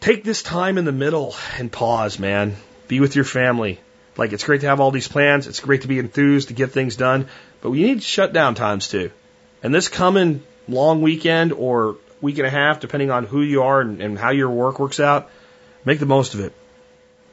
[0.00, 2.56] Take this time in the middle and pause, man.
[2.88, 3.80] Be with your family.
[4.16, 5.46] Like, it's great to have all these plans.
[5.46, 7.28] It's great to be enthused to get things done,
[7.60, 9.10] but we need shutdown times too.
[9.62, 13.80] And this coming long weekend or week and a half, depending on who you are
[13.80, 15.30] and, and how your work works out,
[15.84, 16.52] make the most of it.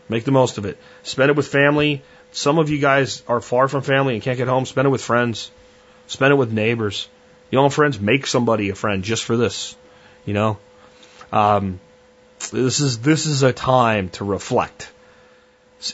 [0.10, 0.78] Make the most of it.
[1.04, 2.02] Spend it with family.
[2.32, 4.66] Some of you guys are far from family and can't get home.
[4.66, 5.52] Spend it with friends.
[6.08, 7.08] Spend it with neighbors.
[7.52, 9.76] You know, friends, make somebody a friend just for this.
[10.26, 10.58] You know,
[11.32, 11.80] um,
[12.54, 14.92] this is this is a time to reflect,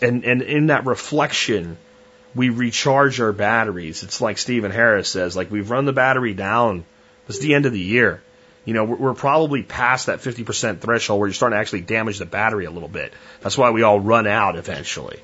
[0.02, 1.78] and and in that reflection,
[2.36, 4.04] we recharge our batteries.
[4.04, 6.86] It's like Stephen Harris says, like we've run the battery down.
[7.28, 8.22] It's the end of the year.
[8.66, 12.20] You know, we're, we're probably past that 50% threshold where you're starting to actually damage
[12.20, 13.14] the battery a little bit.
[13.42, 15.20] That's why we all run out eventually.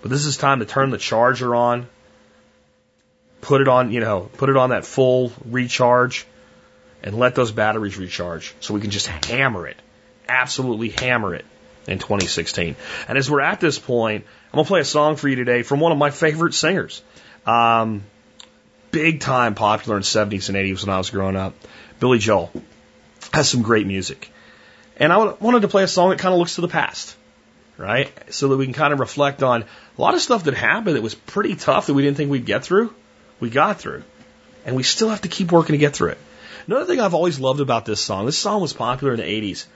[0.00, 1.88] But this is time to turn the charger on,
[3.40, 6.26] put it on, you know, put it on that full recharge,
[7.02, 9.76] and let those batteries recharge so we can just hammer it
[10.32, 11.44] absolutely hammer it
[11.86, 12.76] in 2016.
[13.08, 15.62] And as we're at this point, I'm going to play a song for you today
[15.62, 17.02] from one of my favorite singers.
[17.46, 18.04] Um,
[18.90, 21.54] big time popular in 70s and 80s when I was growing up.
[22.00, 22.50] Billy Joel
[23.32, 24.30] has some great music.
[24.96, 27.16] And I wanted to play a song that kind of looks to the past,
[27.78, 28.12] right?
[28.32, 31.02] So that we can kind of reflect on a lot of stuff that happened that
[31.02, 32.94] was pretty tough that we didn't think we'd get through.
[33.40, 34.04] We got through.
[34.64, 36.18] And we still have to keep working to get through it.
[36.66, 39.66] Another thing I've always loved about this song, this song was popular in the 80s,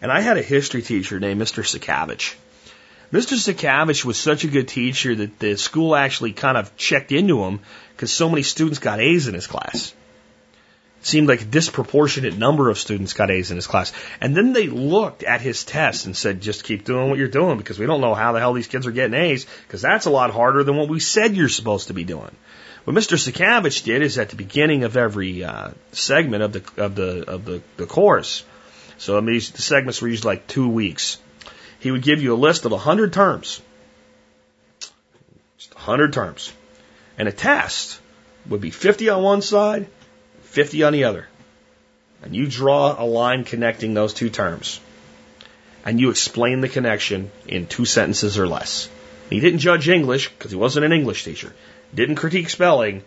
[0.00, 1.62] and I had a history teacher named Mr.
[1.62, 2.34] Sakavich.
[3.12, 3.36] Mr.
[3.36, 7.60] Sakavich was such a good teacher that the school actually kind of checked into him
[7.92, 9.94] because so many students got A's in his class.
[11.00, 13.92] It seemed like a disproportionate number of students got A's in his class.
[14.20, 17.58] And then they looked at his test and said, just keep doing what you're doing
[17.58, 20.10] because we don't know how the hell these kids are getting A's because that's a
[20.10, 22.34] lot harder than what we said you're supposed to be doing.
[22.84, 23.16] What Mr.
[23.16, 27.44] Sakavich did is at the beginning of every uh, segment of the of the of
[27.44, 28.44] the, the course.
[28.98, 31.18] So I mean, the segments were usually like two weeks
[31.84, 33.60] he would give you a list of 100 terms.
[35.58, 36.50] Just 100 terms.
[37.18, 38.00] And a test
[38.48, 39.86] would be 50 on one side,
[40.44, 41.28] 50 on the other.
[42.22, 44.80] And you draw a line connecting those two terms.
[45.84, 48.88] And you explain the connection in two sentences or less.
[49.28, 51.52] He didn't judge English because he wasn't an English teacher.
[51.94, 53.02] Didn't critique spelling.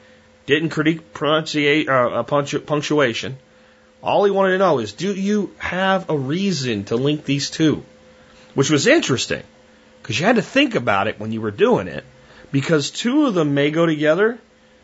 [0.46, 3.40] Didn't critique pronunciation, uh, punctuation.
[4.02, 7.84] All he wanted to know is, do you have a reason to link these two?
[8.58, 9.44] which was interesting
[10.02, 12.04] because you had to think about it when you were doing it
[12.52, 14.40] because two of them may go together,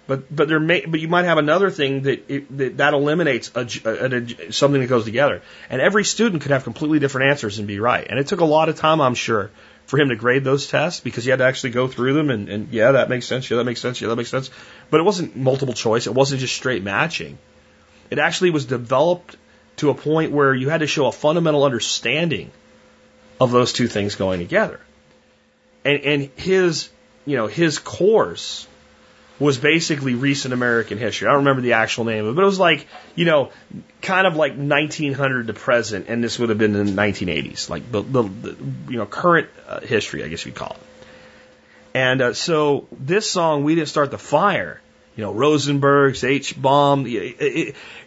[0.05, 3.49] but but there may but you might have another thing that it, that, that eliminates
[3.55, 5.41] a, a, a, something that goes together,
[5.71, 8.05] and every student could have completely different answers and be right.
[8.07, 9.49] And it took a lot of time, I'm sure,
[9.87, 12.47] for him to grade those tests because he had to actually go through them and,
[12.47, 14.51] and yeah, that makes sense, yeah, that makes sense, yeah, that makes sense.
[14.91, 16.05] But it wasn't multiple choice.
[16.05, 17.39] It wasn't just straight matching.
[18.13, 19.37] It actually was developed
[19.77, 22.51] to a point where you had to show a fundamental understanding
[23.41, 24.79] of those two things going together.
[25.83, 26.89] And, and his,
[27.25, 28.67] you know, his course
[29.39, 31.27] was basically recent American history.
[31.27, 32.85] I don't remember the actual name of it, but it was like,
[33.15, 33.51] you know,
[34.03, 37.91] kind of like 1900 to present, and this would have been in the 1980s, like
[37.91, 38.55] the, the, the
[38.89, 41.95] you know, current uh, history, I guess you'd call it.
[41.95, 44.82] And uh, so this song, We Didn't Start the Fire,
[45.15, 47.03] you know, Rosenberg's H bomb.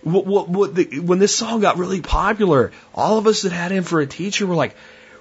[0.03, 4.47] When this song got really popular, all of us that had him for a teacher
[4.47, 4.75] were like,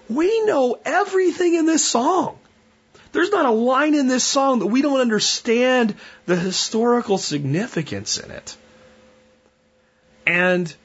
[0.10, 2.40] we know everything in this song.
[3.12, 5.96] There's not a line in this song that we don't understand
[6.26, 8.58] the historical significance in it.
[10.28, 10.76] And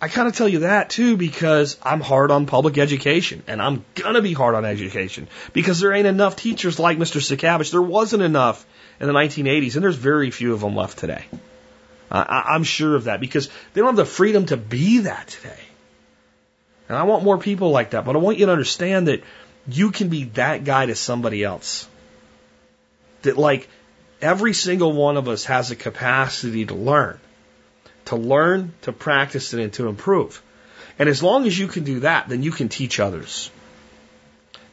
[0.00, 3.84] I kind of tell you that too because I'm hard on public education and I'm
[3.94, 7.20] gonna be hard on education because there ain't enough teachers like Mr.
[7.20, 7.70] Sakavich.
[7.70, 8.66] There wasn't enough
[9.00, 11.24] in the 1980s and there's very few of them left today.
[12.10, 15.60] Uh, I'm sure of that because they don't have the freedom to be that today.
[16.88, 19.22] And I want more people like that, but I want you to understand that
[19.66, 21.88] you can be that guy to somebody else.
[23.22, 23.68] That like
[24.20, 27.18] every single one of us has a capacity to learn,
[28.06, 30.42] to learn, to practice and to improve.
[30.98, 33.50] And as long as you can do that, then you can teach others.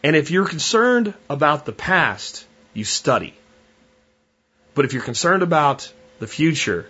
[0.03, 3.33] And if you're concerned about the past, you study.
[4.75, 6.89] But if you're concerned about the future,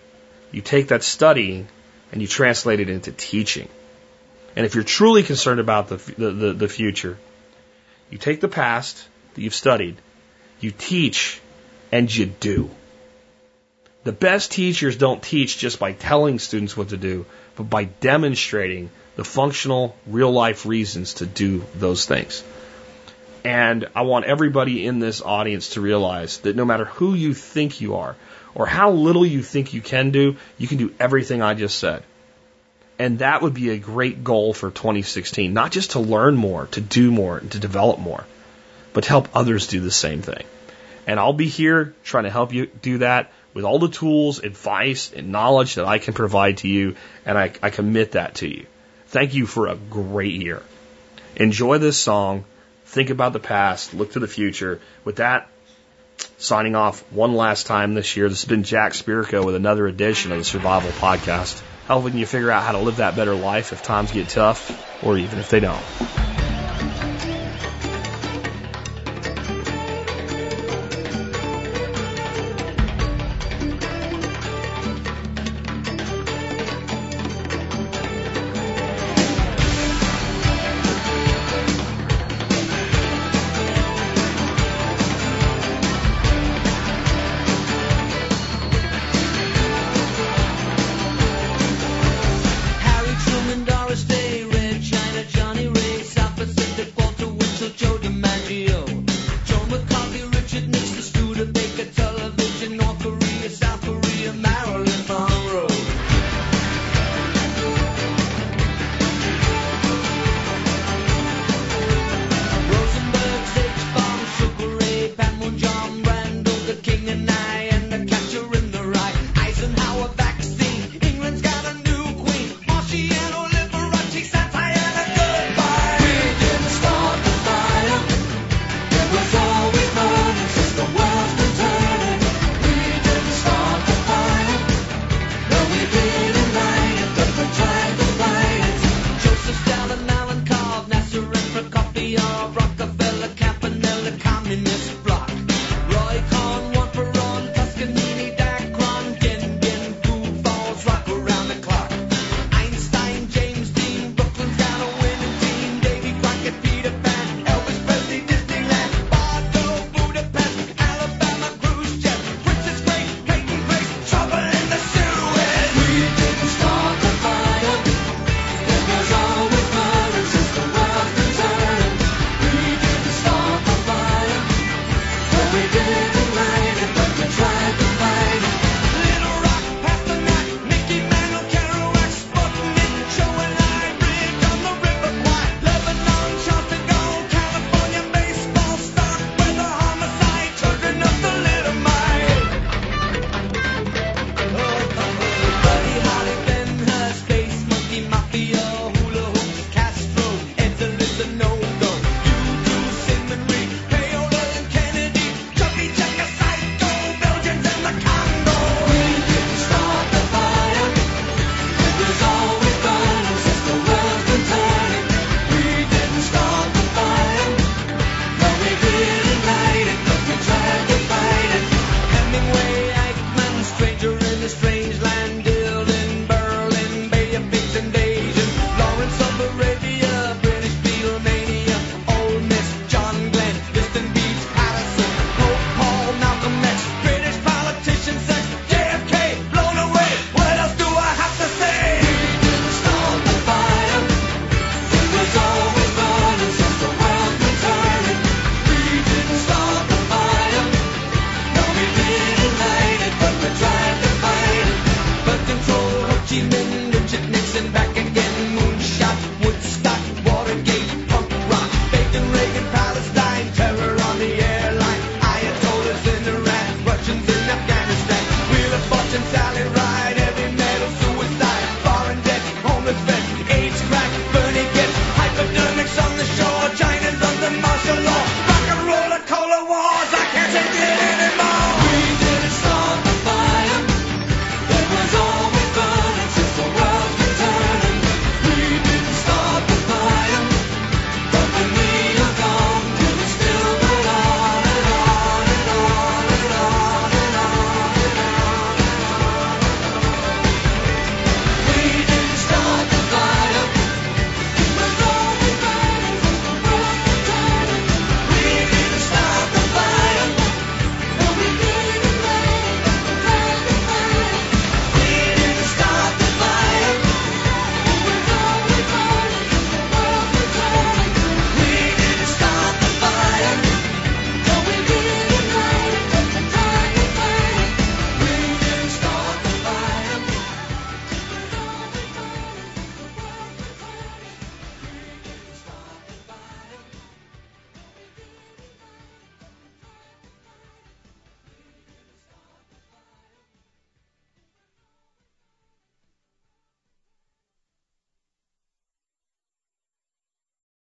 [0.52, 1.68] you take that studying
[2.11, 3.68] and you translate it into teaching.
[4.56, 7.18] And if you're truly concerned about the, the, the, the future,
[8.10, 9.98] you take the past that you've studied,
[10.60, 11.41] you teach,
[11.91, 12.70] and you do.
[14.04, 17.26] The best teachers don't teach just by telling students what to do,
[17.56, 22.44] but by demonstrating the functional, real life reasons to do those things.
[23.46, 27.82] And I want everybody in this audience to realize that no matter who you think
[27.82, 28.16] you are,
[28.56, 32.04] or how little you think you can do, you can do everything I just said.
[33.00, 36.82] And that would be a great goal for 2016, not just to learn more, to
[36.82, 38.26] do more, and to develop more,
[38.94, 40.44] but to help others do the same thing.
[41.08, 45.12] And I'll be here trying to help you do that with all the tools, advice,
[45.14, 48.66] and knowledge that I can provide to you, and I, I commit that to you.
[49.08, 50.64] Thank you for a great year.
[51.36, 52.46] Enjoy this song.
[52.86, 53.94] Think about the past.
[53.94, 54.80] Look to the future.
[55.04, 55.50] With that,
[56.38, 58.30] signing off one last time this year.
[58.30, 62.52] This has been Jack Spirko with another edition of the Survival Podcast helping you figure
[62.52, 65.60] out how to live that better life if times get tough or even if they
[65.60, 66.32] don't.